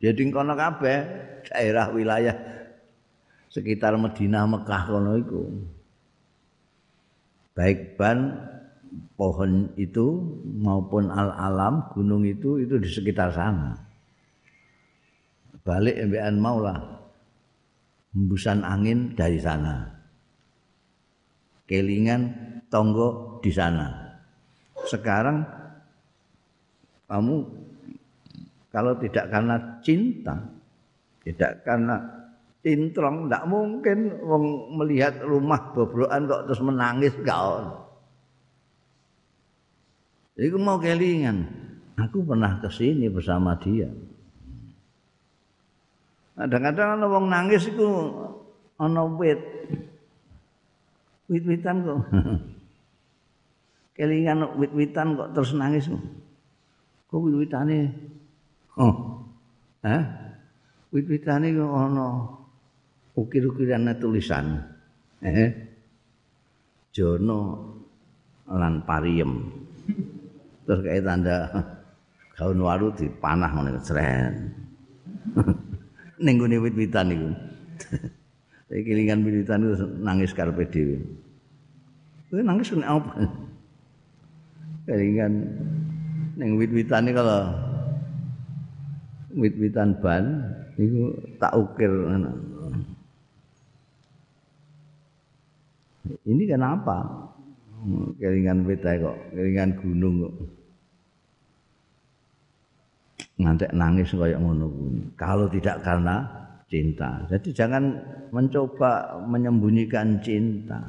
Jadi 0.00 0.32
kono 0.32 0.56
kabeh 0.56 0.98
daerah 1.52 1.92
wilayah 1.92 2.36
sekitar 3.52 3.92
Madinah 4.00 4.48
Mekah 4.48 4.82
kono 4.88 5.20
iku. 5.20 5.44
Baik 7.52 8.00
ban 8.00 8.40
pohon 9.16 9.72
itu 9.76 10.20
maupun 10.44 11.08
al-alam 11.12 11.88
gunung 11.92 12.24
itu 12.24 12.60
itu 12.60 12.76
di 12.80 12.88
sekitar 12.88 13.32
sana. 13.32 13.76
Balik 15.66 15.98
MBN 15.98 16.36
maulah 16.38 16.78
hembusan 18.14 18.62
angin 18.62 19.12
dari 19.12 19.36
sana. 19.42 19.90
Kelingan 21.66 22.22
tonggo 22.70 23.40
di 23.42 23.50
sana. 23.50 23.90
Sekarang 24.86 25.42
kamu 27.10 27.36
kalau 28.70 28.92
tidak 29.02 29.26
karena 29.30 29.56
cinta 29.82 30.36
tidak 31.26 31.64
karena 31.66 31.96
cintrong 32.62 33.26
tidak 33.26 33.44
mungkin 33.46 33.98
melihat 34.74 35.22
rumah 35.22 35.70
bobrokan 35.74 36.26
kok 36.26 36.50
terus 36.50 36.62
menangis 36.62 37.14
kau 37.22 37.85
Iku 40.36 40.60
mau 40.60 40.76
kelingan. 40.76 41.48
Aku 41.96 42.20
pernah 42.20 42.60
ke 42.60 42.68
sini 42.68 43.08
bersama 43.08 43.56
dia. 43.56 43.88
Kadang-kadang 46.36 47.00
ana 47.00 47.06
wong 47.08 47.32
nangis 47.32 47.64
iku 47.72 47.88
ana 48.76 49.08
wit. 49.08 49.40
Wit-witan 51.32 51.76
kok. 51.80 52.00
kelingan 53.96 54.60
wit-witan 54.60 55.16
kok 55.16 55.32
terus 55.32 55.56
nangis. 55.56 55.88
Kok 57.08 57.16
wit-witane? 57.16 57.96
Oh. 58.76 59.24
Hah? 59.80 60.04
Wit-witane 60.92 61.56
kok 61.56 61.72
ana 61.72 62.06
ukir-ukiran 63.16 63.88
tulisan. 63.96 64.60
Eh. 65.24 65.48
Jono 66.92 67.40
lan 68.52 68.84
pariem. 68.84 69.32
terus 70.66 70.82
kayak 70.82 71.06
tanda 71.06 71.36
gaun 72.34 72.58
waru 72.60 72.90
dipanah 72.92 73.48
ngene 73.54 73.80
ceren. 73.80 74.34
Ning 76.24 76.36
gone 76.36 76.56
wit-witan 76.58 77.14
iku. 77.14 77.30
Saya 78.66 78.80
kelingan 78.82 79.22
wit-witan 79.22 79.62
itu 79.62 79.86
nangis 80.02 80.34
karepe 80.34 80.66
dhewe. 80.66 80.98
Kuwi 82.26 82.42
nangis 82.42 82.74
nek 82.74 82.90
apa? 82.90 83.12
Kelingan 84.90 85.32
ning 86.36 86.58
wit-witan 86.58 87.08
kalau 87.14 87.54
wit-witan 89.32 89.94
ban 90.02 90.24
niku 90.76 91.14
tak 91.38 91.54
ukir 91.54 91.92
Ini 96.26 96.42
kenapa? 96.46 97.02
Kelingan 98.16 98.64
wit 98.64 98.82
kok, 98.82 99.16
kelingan 99.34 99.76
gunung 99.80 100.16
kok. 100.24 100.34
ngantek 103.36 103.72
nangis 103.76 104.16
kayak 104.16 104.40
ngono 104.40 104.72
Kalau 105.12 105.44
tidak 105.52 105.84
karena 105.84 106.24
cinta. 106.66 107.22
Jadi 107.30 107.52
jangan 107.52 107.84
mencoba 108.32 109.20
menyembunyikan 109.28 110.18
cinta. 110.24 110.82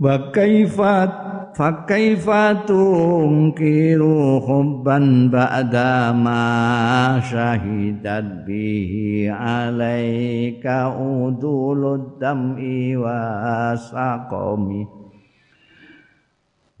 Wa 0.00 0.32
kaifat 0.32 1.12
fa 1.52 1.84
kaifa 1.84 2.64
tunkiru 2.64 4.40
hubban 4.40 5.28
ba'da 5.28 6.16
ma 6.16 7.20
syahidat 7.20 8.48
bihi 8.48 9.28
alaika 9.28 10.88
udulud 10.96 12.16
dam'i 12.16 12.96
wa 12.96 13.76
saqami 13.76 14.88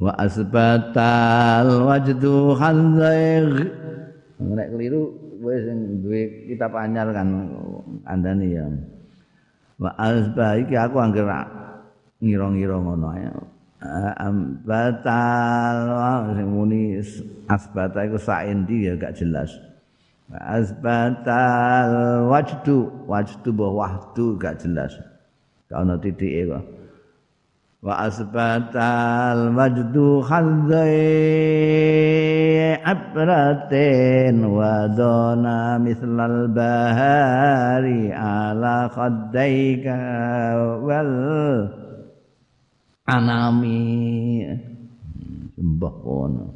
wa 0.00 0.16
asbatal 0.16 1.92
wajdu 1.92 2.56
hadzair 2.56 3.68
nek 4.40 4.68
keliru 4.72 5.12
wis 5.44 5.60
sing 5.68 6.00
duwe 6.00 6.48
kitab 6.48 6.72
anyar 6.72 7.12
kan 7.12 7.28
andane 8.08 8.48
ya. 8.48 8.64
Wa 9.76 9.92
asba 10.00 10.56
iki 10.56 10.72
aku 10.72 10.96
anggere 10.96 11.60
ngira-ngira 12.20 12.76
ngono 12.76 13.08
ya 13.16 13.32
ambatal 14.20 15.80
sing 16.36 16.48
muni 16.52 17.00
asbata 17.48 18.04
iku 18.04 18.20
saendi 18.20 18.88
ya 18.88 18.94
gak 19.00 19.16
jelas. 19.16 19.48
Asbatal 20.30 22.30
wajdu 22.30 22.86
wajdu 23.10 23.50
bahwa 23.50 23.82
wahdu 23.82 24.38
gak 24.38 24.62
jelas. 24.62 24.94
Ono 25.74 25.98
titike 25.98 26.46
kok. 26.46 26.62
Wa 27.80 28.04
asbatal 28.06 29.50
majdu 29.56 30.20
khadzai 30.22 30.92
abratin 32.84 34.44
wa 34.44 34.84
dona 34.92 35.80
mislal 35.80 36.52
bahari 36.52 38.12
ala 38.12 38.92
khaddaika 38.92 39.96
wal 40.84 41.16
anami. 43.10 44.46
Sembah 45.58 45.94
kono. 45.98 46.46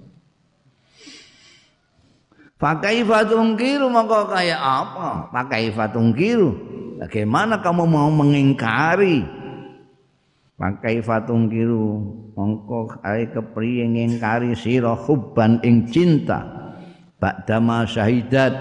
Pakai 2.54 3.02
fatungkiru 3.02 3.90
maka 3.90 4.30
kayak 4.30 4.60
apa? 4.62 5.08
Pakai 5.34 5.74
fatungkiru. 5.74 6.50
Bagaimana 7.02 7.58
kamu 7.58 7.84
mau 7.84 8.08
mengingkari? 8.08 9.26
Pakai 10.54 11.02
fatung 11.02 11.50
kiru 11.50 11.98
mongko 12.38 13.02
ae 13.02 13.26
kepriye 13.26 13.90
ngingkari 13.90 14.54
sira 14.54 14.94
hubban 14.94 15.58
ing 15.66 15.90
cinta. 15.90 16.46
Ba'dama 17.18 17.82
syahidat 17.84 18.54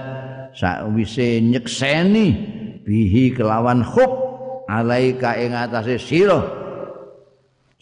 sakwise 0.57 1.37
nyekseni 1.37 2.27
bihi 2.81 3.37
kelawan 3.37 3.85
hub 3.85 4.11
alaika 4.65 5.37
ing 5.37 5.53
atase 5.53 6.01
sira 6.01 6.62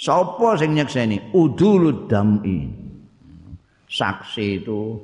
sapa 0.02 0.58
sing 0.58 0.74
nyekseni 0.74 1.30
udulud 1.30 2.10
dam'i 2.10 2.66
saksi 3.86 4.66
itu 4.66 4.97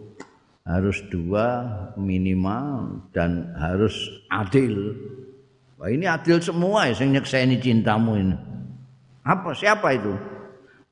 harus 0.65 0.97
dua 1.13 1.69
minimal 2.01 2.97
dan 3.13 3.53
harus 3.53 3.93
adil 4.33 4.97
wah 5.77 5.85
ini 5.93 6.09
adil 6.09 6.41
semua 6.41 6.89
ya 6.89 6.97
sing 6.97 7.13
nyekseni 7.13 7.61
cintamu 7.61 8.17
ini 8.17 8.37
Apa 9.27 9.51
siapa 9.51 9.91
itu? 9.91 10.15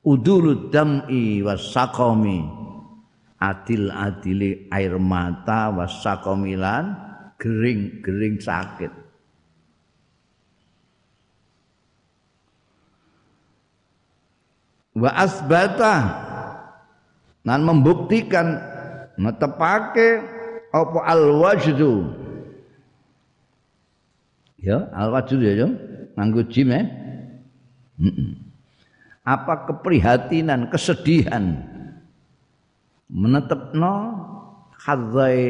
Udulud 0.04 0.68
dam'i 0.68 1.40
wasaqami. 1.40 2.44
Adil-adili 3.40 4.68
air 4.68 5.00
mata 5.00 5.72
wasaqamilan 5.72 6.84
gering-gering 7.40 8.36
sakit. 8.36 8.92
Wa 14.96 15.12
asbata. 15.12 16.24
Dan 17.44 17.62
membuktikan 17.62 18.58
netepake 19.20 20.24
apa 20.72 20.98
al-wajdu. 21.06 22.10
Ya, 24.58 24.88
al-wajdu 24.90 25.38
ya, 25.44 25.52
ya. 25.62 25.68
Nganggo 26.16 26.42
jim 26.48 26.72
ya. 26.72 26.82
Apa 29.22 29.68
keprihatinan, 29.70 30.72
kesedihan? 30.72 31.60
Menetapno 33.06 33.94
khadzai 34.74 35.46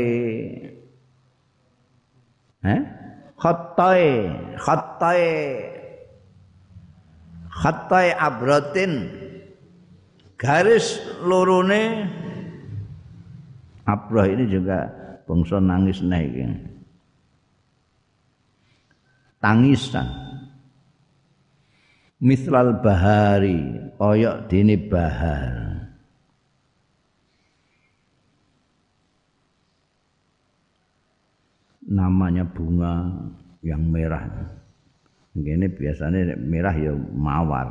eh? 2.61 2.81
Khattai 3.37 4.05
khattai 4.57 5.25
khattai 7.49 8.07
abratin 8.17 8.93
garis 10.37 11.01
lorone 11.25 12.09
abrah 13.89 14.29
ini 14.29 14.45
juga 14.49 14.89
bangsa 15.25 15.59
nangis 15.59 16.05
naik 16.05 16.33
tangisan. 19.47 20.09
Mislal 22.17 22.81
bahari 22.81 23.61
koyok 24.01 24.49
dini 24.49 24.75
bahar. 24.75 25.55
Namanya 31.87 32.43
bunga 32.43 33.07
yang 33.63 33.87
merah. 33.87 34.27
Ini 35.37 35.69
biasanya 35.71 36.35
merah 36.41 36.75
ya 36.75 36.97
mawar 36.97 37.69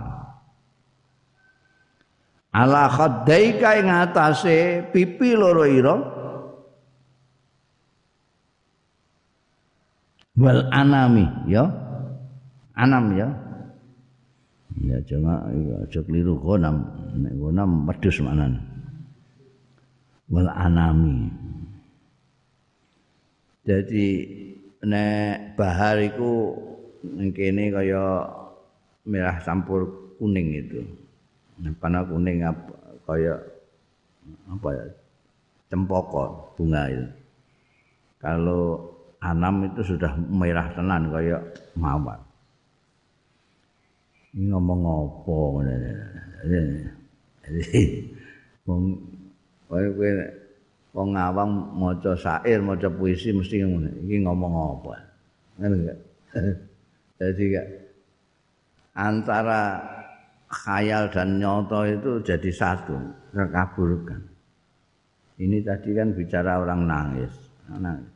ala 2.56 2.88
khaddaika 2.88 3.70
ing 3.84 3.92
atase 3.92 4.88
pipi 4.96 5.36
loro 5.36 5.68
ira 5.68 5.96
wal 10.40 10.62
anami 10.72 11.28
ya 11.52 11.68
anam 12.80 13.06
ya 13.20 13.30
Ya 14.84 15.00
cuma 15.08 15.40
aja 15.48 16.04
keliru 16.04 16.36
gonam, 16.36 16.84
nek 17.16 17.32
gonam 17.40 17.88
wedhus 17.88 18.20
manan. 18.20 18.60
Wal 20.28 20.52
anami. 20.52 21.32
Jadi 23.64 24.08
nek 24.84 25.56
bahar 25.56 26.04
iku 26.04 26.60
ning 27.08 27.32
kene 27.32 27.72
kaya 27.72 28.28
merah 29.08 29.40
campur 29.40 30.12
kuning 30.20 30.60
itu. 30.60 30.84
Panah 31.56 32.04
kuning 32.04 32.44
apa 32.44 32.74
kaya 33.08 33.36
apa 34.52 34.68
ya? 34.76 34.86
Cempoko 35.72 36.54
bunga 36.60 36.92
itu. 36.92 37.08
Kalau 38.20 38.92
anam 39.24 39.66
itu 39.70 39.82
sudah 39.96 40.12
merah 40.18 40.68
tenan 40.76 41.10
kaya 41.10 41.38
mawar. 41.78 42.20
Ini 44.36 44.52
ngomong 44.52 44.82
apa. 44.84 45.38
Jadi 47.46 47.82
wong 48.68 48.84
kowe 49.70 50.12
wong 50.96 51.10
awam 51.16 51.50
maca 51.76 52.16
syair, 52.16 52.60
maca 52.60 52.88
puisi 52.92 53.32
mesti 53.32 53.64
ngene. 53.64 53.92
Iki 54.04 54.16
ngomong 54.28 54.54
apa? 54.54 54.94
Ngene? 55.60 55.94
Jadi 57.20 57.46
antara 58.96 59.80
khayal 60.50 61.10
dan 61.10 61.42
nyoto 61.42 61.86
itu 61.86 62.22
jadi 62.22 62.52
satu, 62.54 62.98
terkaburkan. 63.34 64.22
Ini 65.36 65.60
tadi 65.66 65.92
kan 65.92 66.16
bicara 66.16 66.64
orang 66.64 66.88
nangis. 66.88 67.34
nangis. 67.68 68.14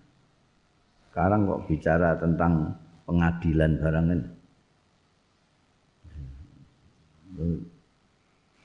Sekarang 1.12 1.50
kok 1.50 1.68
bicara 1.68 2.16
tentang 2.16 2.72
pengadilan 3.04 3.72
barang 3.82 4.08
ini. 4.14 4.28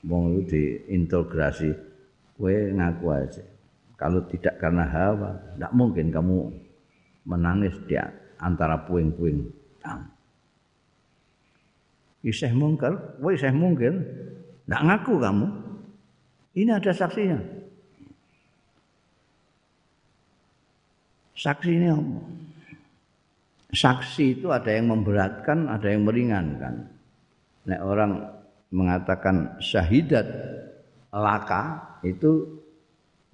Wong 0.05 0.23
itu 0.37 0.41
diintegrasi, 0.53 1.73
kue 2.37 2.69
ngaku 2.71 3.05
aja. 3.09 3.43
Kalau 3.97 4.21
tidak 4.29 4.61
karena 4.61 4.85
hawa, 4.85 5.33
tidak 5.55 5.71
mungkin 5.73 6.13
kamu 6.13 6.51
menangis 7.25 7.73
di 7.89 7.97
antara 8.37 8.85
puing-puing. 8.85 9.49
Iseh 12.25 12.49
mungkar, 12.57 13.21
kue 13.21 13.37
iseh 13.37 13.53
mungkir, 13.53 13.93
tidak 14.65 14.81
ngaku 14.81 15.13
kamu. 15.21 15.47
Ini 16.57 16.71
ada 16.73 16.89
saksinya. 16.89 17.37
Saksi 21.37 21.69
ini 21.69 21.87
apa? 21.93 22.17
Saksi 23.75 24.39
itu 24.39 24.49
ada 24.49 24.71
yang 24.71 24.89
memberatkan, 24.89 25.69
ada 25.69 25.85
yang 25.85 26.07
meringankan. 26.07 26.89
Nek 27.69 27.81
orang 27.83 28.25
mengatakan 28.73 29.61
syahidat 29.61 30.25
laka 31.13 31.93
itu 32.01 32.57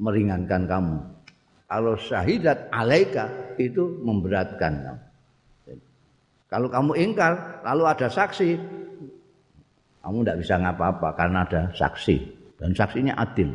meringankan 0.02 0.68
kamu. 0.68 0.98
Kalau 1.70 1.94
syahidat 1.96 2.68
alaika 2.74 3.56
itu 3.56 4.02
memberatkan 4.04 4.74
kamu. 4.84 5.04
Kalau 6.52 6.68
kamu 6.68 6.92
ingkar, 7.00 7.64
lalu 7.64 7.88
ada 7.88 8.12
saksi, 8.12 8.81
kamu 10.02 10.18
tidak 10.26 10.40
bisa 10.42 10.54
ngapa-apa 10.58 11.10
karena 11.14 11.46
ada 11.46 11.62
saksi 11.78 12.18
dan 12.58 12.74
saksinya 12.74 13.14
adil. 13.18 13.50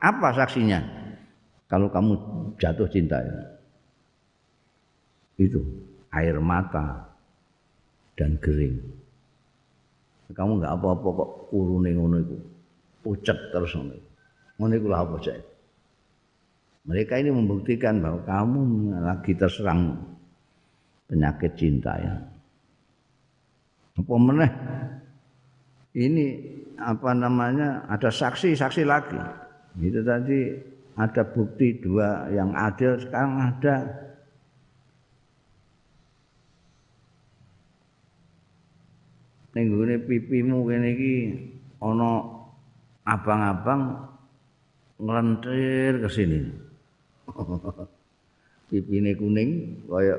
Apa 0.00 0.32
saksinya? 0.36 0.80
Kalau 1.68 1.88
kamu 1.88 2.12
jatuh 2.60 2.88
cinta 2.88 3.20
ya 3.20 3.36
itu 5.40 5.60
air 6.12 6.36
mata 6.36 7.08
dan 8.12 8.36
gering. 8.44 8.76
Kamu 10.30 10.60
nggak 10.62 10.74
apa-apa 10.78 11.08
kok 11.16 11.30
kurune 11.50 11.90
ngono 11.96 12.16
itu. 12.20 12.36
Pucet 13.00 13.38
terus 13.50 13.72
ngono. 13.72 13.96
Ngono 14.60 14.72
iku 14.76 14.88
apa 14.92 15.16
sih? 15.24 15.40
Mereka 16.84 17.16
ini 17.20 17.32
membuktikan 17.32 18.04
bahwa 18.04 18.20
kamu 18.28 18.60
lagi 19.00 19.32
terserang 19.36 19.96
penyakit 21.08 21.52
cinta 21.56 21.92
ya. 21.96 22.14
Apa 24.00 24.14
meneh? 24.16 24.52
Ini 25.90 26.26
apa 26.78 27.10
namanya? 27.10 27.82
Ada 27.90 28.14
saksi-saksi 28.14 28.82
lagi. 28.86 29.18
Itu 29.82 30.06
tadi 30.06 30.54
ada 30.94 31.22
bukti 31.26 31.78
dua 31.78 32.30
yang 32.30 32.54
adil 32.54 32.98
sekarang 33.00 33.40
ada 33.40 33.76
ning 39.50 39.66
gone 39.74 39.96
pipimu 40.06 40.62
kene 40.68 40.88
iki 40.94 41.14
ana 41.82 42.22
abang-abang 43.02 43.82
nglentir 45.00 46.04
ke 46.04 46.08
sini. 46.10 46.40
Pipine 48.70 49.18
kuning 49.18 49.82
kaya 49.90 50.14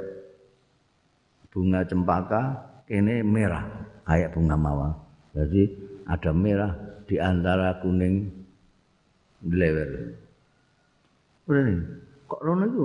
bunga 1.52 1.88
cempaka, 1.88 2.60
kene 2.84 3.24
merah 3.24 3.64
kayak 4.04 4.36
bunga 4.36 4.60
mawar. 4.60 5.01
Jadi 5.32 5.64
ada 6.08 6.32
merah 6.36 6.76
di 7.08 7.16
antara 7.16 7.80
kuning 7.80 8.28
lewer. 9.48 10.16
Berani, 11.48 11.76
kok 12.28 12.42
rono 12.44 12.66
itu? 12.68 12.84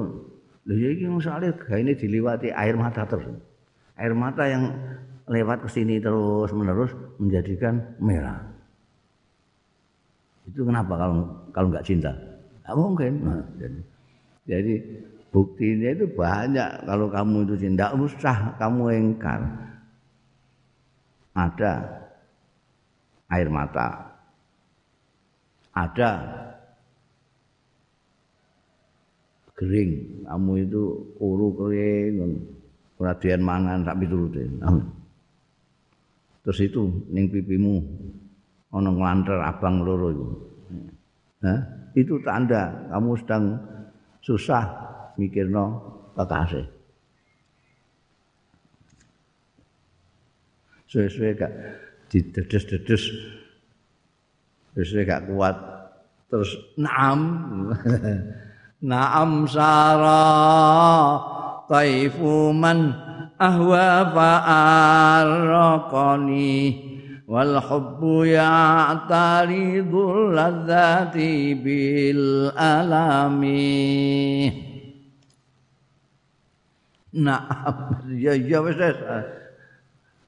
Lha 0.67 0.89
iki 0.91 1.07
masalah 1.07 1.55
gaene 1.55 1.95
diliwati 1.95 2.51
air 2.51 2.75
mata 2.75 3.07
terus. 3.07 3.27
Air 3.95 4.15
mata 4.15 4.47
yang 4.51 4.75
lewat 5.31 5.67
ke 5.67 5.69
sini 5.71 6.03
terus 6.03 6.51
menerus 6.55 6.91
menjadikan 7.19 7.83
merah. 8.03 8.43
Itu 10.47 10.63
kenapa 10.63 10.95
kalau 10.95 11.23
kalau 11.51 11.67
nggak 11.71 11.87
cinta? 11.87 12.15
Nggak 12.63 12.77
mungkin. 12.79 13.13
Nah, 13.23 13.43
jadi, 13.59 13.81
jadi 14.47 14.75
buktinya 15.35 15.89
itu 15.95 16.07
banyak. 16.15 16.71
Kalau 16.87 17.07
kamu 17.11 17.37
itu 17.47 17.55
cinta, 17.67 17.91
usah 17.95 18.55
kamu 18.59 18.83
engkar. 18.95 19.43
Ada 21.37 22.06
air 23.31 23.49
mata, 23.51 24.17
ada 25.75 26.11
kering. 29.57 30.25
Kamu 30.29 30.53
itu 30.63 30.83
uru 31.19 31.49
kering, 31.57 32.15
perhatian 32.97 33.43
mangan 33.43 33.85
tapi 33.85 34.05
turutin. 34.09 34.61
terus 36.47 36.63
itu 36.63 36.87
ning 37.11 37.27
pipimu 37.27 37.83
ana 38.71 38.91
nglanter 38.95 39.39
abang 39.43 39.83
loro 39.83 40.07
itu. 40.15 40.27
Hah? 41.43 41.61
Itu 41.97 42.23
tanda 42.23 42.87
kamu 42.93 43.11
sedang 43.19 43.45
susah 44.23 44.65
mikirno 45.19 45.81
kekasih. 46.15 46.67
Suwe-suwe 50.87 51.35
gak 51.35 51.51
didedes-dedes. 52.17 53.13
Suwe-suwe 54.73 55.05
gak 55.05 55.29
kuat. 55.29 55.57
Terus 56.33 56.57
naam. 56.81 57.21
naam 58.91 59.47
sara 59.49 60.25
taifu 61.69 62.53
man 62.57 62.95
ahwa 63.37 64.09
fa'arqani 64.17 66.49
wal 67.25 67.57
hubbu 67.61 68.25
ya'taridul 68.29 70.37
ladzati 70.37 71.57
bil 71.57 72.53
alami 72.53 73.73
Nah, 77.17 77.49
ya 78.25 78.37
ya 78.37 78.61
wis 78.61 78.77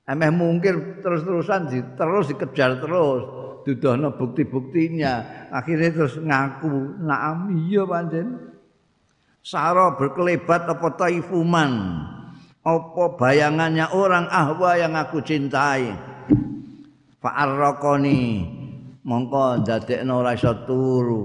Emeh 0.09 0.33
mungkin 0.33 1.05
terus-terusan 1.05 1.69
di, 1.69 1.79
terus 1.95 2.33
dikejar 2.33 2.81
terus. 2.81 3.23
Dudono 3.69 4.17
bukti-buktinya. 4.17 5.47
Akhirnya 5.53 5.93
terus 5.93 6.17
ngaku. 6.17 7.05
Naam 7.05 7.53
iya 7.69 7.85
pancen. 7.85 8.57
Saro 9.45 10.01
berkelebat 10.01 10.65
apa 10.65 10.89
taifuman. 10.97 11.73
apa 12.69 13.17
bayangannya 13.17 13.97
orang 13.97 14.29
ahwa 14.29 14.77
yang 14.77 14.93
aku 14.93 15.25
cintai 15.25 15.89
fa'arraqani 17.25 18.45
mongko 19.09 19.65
dadekno 19.65 20.21
ora 20.21 20.37
iso 20.37 20.53
turu 20.69 21.23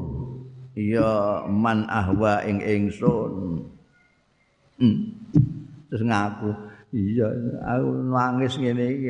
ya 0.73 1.43
man 1.51 1.83
ahwa 1.91 2.39
ing 2.47 2.63
ingsun 2.63 3.59
hmm. 4.79 4.97
terus 5.91 6.03
ngaku 6.07 6.49
iya 6.93 7.27
aku 7.65 7.89
nangis 8.13 8.53
ngene 8.61 8.85
iki 8.85 9.09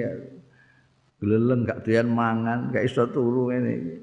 glelen 1.20 1.68
gak 1.68 1.84
doyan 1.84 2.10
mangan 2.10 2.72
gak 2.72 2.88
iso 2.88 3.04
turu 3.12 3.52
ngene 3.52 4.02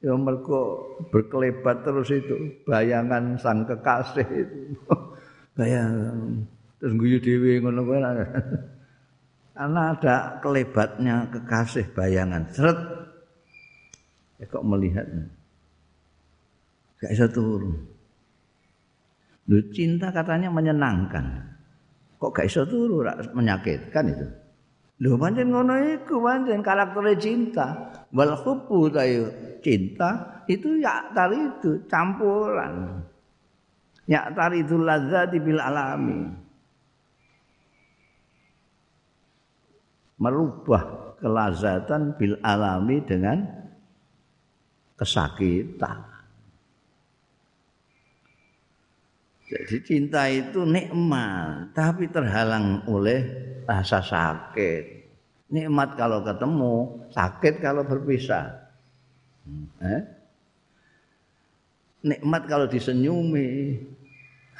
ya 0.00 0.16
mergo 0.16 0.96
berkelebat 1.12 1.84
terus 1.84 2.08
itu 2.08 2.64
bayangan 2.64 3.36
sang 3.36 3.68
kekasih 3.68 4.24
itu. 4.24 4.60
Bayangan. 5.60 6.40
Terus 6.80 6.92
guyu 6.96 7.20
dhewe 7.20 7.60
ngono 7.60 7.84
kuwi 7.84 8.00
karena 9.52 9.80
ada 9.92 10.40
kelebatnya 10.40 11.28
kekasih 11.28 11.84
bayangan. 11.92 12.48
Seret. 12.48 12.80
Ya 14.40 14.48
kok 14.48 14.64
melihatnya 14.64 15.28
gak 17.00 17.12
bisa 17.16 17.26
turun 17.32 17.76
Lu 19.48 19.58
cinta 19.74 20.14
katanya 20.14 20.52
menyenangkan 20.52 21.58
kok 22.20 22.36
gak 22.36 22.46
bisa 22.52 22.68
turun 22.68 23.08
menyakitkan 23.32 24.04
itu 24.12 24.26
Lho 25.00 25.16
pancen 25.16 25.48
ngono 25.48 25.80
iku 25.96 26.20
pancen 26.20 26.60
karakter 26.60 27.16
cinta. 27.16 27.88
Wal 28.12 28.36
hubbu 28.36 28.92
tayo 28.92 29.32
cinta 29.64 30.44
itu 30.44 30.76
ya 30.76 31.08
tari 31.16 31.40
itu 31.40 31.80
campuran. 31.88 33.00
Ya 34.04 34.28
tari 34.28 34.60
itu 34.60 34.76
ladzati 34.76 35.40
bil 35.40 35.56
alami. 35.56 36.20
Merubah 40.20 41.16
kelazatan 41.16 42.20
bil 42.20 42.36
alami 42.44 43.00
dengan 43.00 43.40
kesakitan. 45.00 46.09
Jadi 49.50 49.76
cinta 49.82 50.30
itu 50.30 50.62
nikmat, 50.62 51.74
tapi 51.74 52.06
terhalang 52.06 52.86
oleh 52.86 53.18
rasa 53.66 53.98
sakit. 53.98 55.02
Nikmat 55.50 55.98
kalau 55.98 56.22
ketemu, 56.22 56.74
sakit 57.10 57.58
kalau 57.58 57.82
berpisah. 57.82 58.46
Eh? 59.82 60.02
Nikmat 62.06 62.46
kalau 62.46 62.70
disenyumi, 62.70 63.74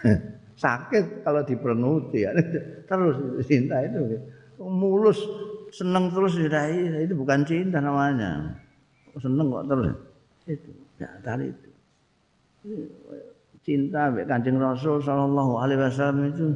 sakit 0.67 1.23
kalau 1.23 1.47
diperenguti. 1.47 2.27
Terus 2.91 3.47
cinta 3.47 3.87
itu 3.87 4.19
mulus, 4.59 5.23
seneng 5.71 6.11
terus 6.11 6.35
itu 6.35 7.15
bukan 7.15 7.47
cinta 7.47 7.79
namanya. 7.79 8.59
Seneng 9.23 9.55
kok 9.55 9.67
terus. 9.71 9.95
Itu, 10.51 10.71
ya 10.99 11.11
tadi 11.23 11.47
itu. 11.47 11.69
Cinta 13.61 14.09
Kanjeng 14.25 14.57
Rasul 14.57 15.05
sallallahu 15.05 15.61
alaihi 15.61 15.81
wasallam 15.85 16.33
itu 16.33 16.47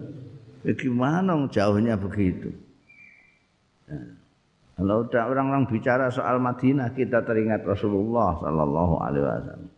Bagaimana 0.65 1.37
jauhnya 1.53 1.93
begitu? 2.01 2.49
Ya. 3.85 4.01
Kalau 4.75 5.07
udah 5.07 5.23
orang-orang 5.31 5.69
bicara 5.69 6.09
soal 6.09 6.41
Madinah, 6.41 6.91
kita 6.97 7.23
teringat 7.23 7.63
Rasulullah 7.63 8.35
Sallallahu 8.43 8.95
Alaihi 8.99 9.23
Wasallam. 9.23 9.71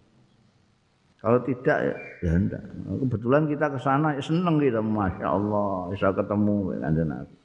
Kalau 1.20 1.39
tidak 1.43 1.79
ya, 2.22 2.33
enggak. 2.33 2.62
Kebetulan 2.87 3.43
kita 3.51 3.66
ke 3.77 3.79
sana 3.83 4.14
ya 4.14 4.22
seneng 4.22 4.57
kita, 4.62 4.79
masya 4.79 5.27
Allah 5.27 5.91
bisa 5.91 6.14
ketemu 6.14 6.57
dengan 6.79 6.93
Nabi. 7.12 7.37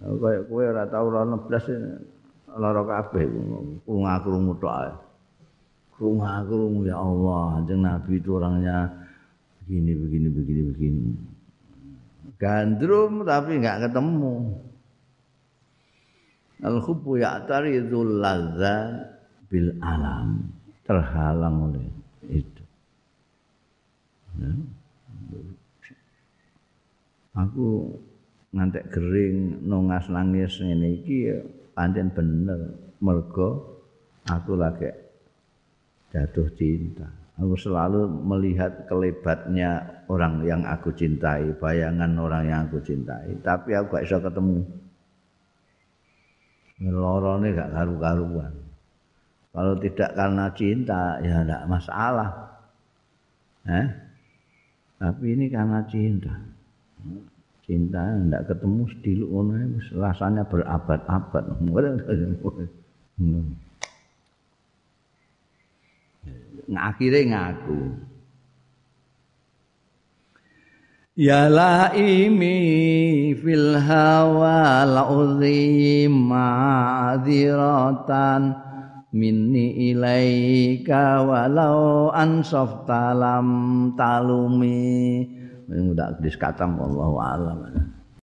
Kayak 0.00 0.42
kue 0.50 0.64
ora 0.66 0.84
tau 0.90 1.04
ora 1.08 1.22
neblas 1.22 1.64
lara 2.50 2.82
kabeh 2.82 3.24
krungu-krungu 3.86 4.52
tok 4.58 4.74
ae. 4.82 4.92
Krungu-krungu 6.00 6.88
ya 6.88 6.96
Allah, 6.96 7.60
kanjeng 7.60 7.84
Nabi 7.84 8.16
itu 8.16 8.32
orangnya 8.32 8.88
begini 9.60 9.92
begini 10.00 10.28
begini 10.32 10.62
begini. 10.72 11.04
Gandrum 12.40 13.20
tapi 13.28 13.60
nggak 13.60 13.84
ketemu. 13.84 14.48
Al 16.64 16.80
hubbu 16.80 17.20
ya'taridul 17.20 18.16
ladza 18.16 19.12
bil 19.52 19.76
alam. 19.84 20.48
Terhalang 20.88 21.68
oleh 21.68 21.84
itu. 22.32 22.64
Ya. 24.40 24.56
aku 27.36 27.92
ngantek 28.56 28.88
gering 28.88 29.68
nongas 29.68 30.08
nangis 30.08 30.56
ngene 30.64 30.96
iki 31.04 31.28
pancen 31.76 32.08
bener. 32.08 32.72
Mergo 33.04 33.76
aku 34.24 34.56
lagi 34.56 35.09
jatuh 36.10 36.50
cinta 36.58 37.06
Aku 37.40 37.56
selalu 37.56 38.04
melihat 38.20 38.84
kelebatnya 38.84 40.04
orang 40.12 40.44
yang 40.44 40.60
aku 40.68 40.92
cintai, 40.92 41.56
bayangan 41.56 42.12
orang 42.20 42.44
yang 42.44 42.60
aku 42.68 42.84
cintai. 42.84 43.32
Tapi 43.40 43.72
aku 43.72 43.96
gak 43.96 44.04
bisa 44.04 44.20
ketemu. 44.20 44.60
Ngelorone 46.84 47.48
gak 47.56 47.72
karu-karuan. 47.72 48.52
Kalau 49.56 49.74
tidak 49.80 50.12
karena 50.12 50.52
cinta, 50.52 51.16
ya 51.24 51.40
tidak 51.40 51.64
masalah. 51.64 52.28
Eh? 53.64 53.88
Tapi 55.00 55.24
ini 55.32 55.48
karena 55.48 55.80
cinta. 55.88 56.36
Cinta 57.64 58.04
tidak 58.04 58.52
ketemu 58.52 58.84
sediluk 58.92 59.32
rasanya 59.96 60.44
berabad-abad. 60.44 61.56
ngakhire 66.68 67.20
ngaku 67.30 68.10
Ya 71.20 71.52
laimi 71.52 72.56
fil 73.36 73.76
hawa 73.76 74.88
la'udhi 74.88 76.08
ma'adhiratan 76.08 78.56
minni 79.12 79.92
ilaika 79.92 81.20
walau 81.20 82.08
ansof 82.08 82.88
talam 82.88 83.92
talumi. 84.00 85.28
Ini 85.68 85.92
udah 85.92 86.16
hadis 86.16 86.40
katam, 86.40 86.80
Allah 86.80 87.12
alam. 87.36 87.89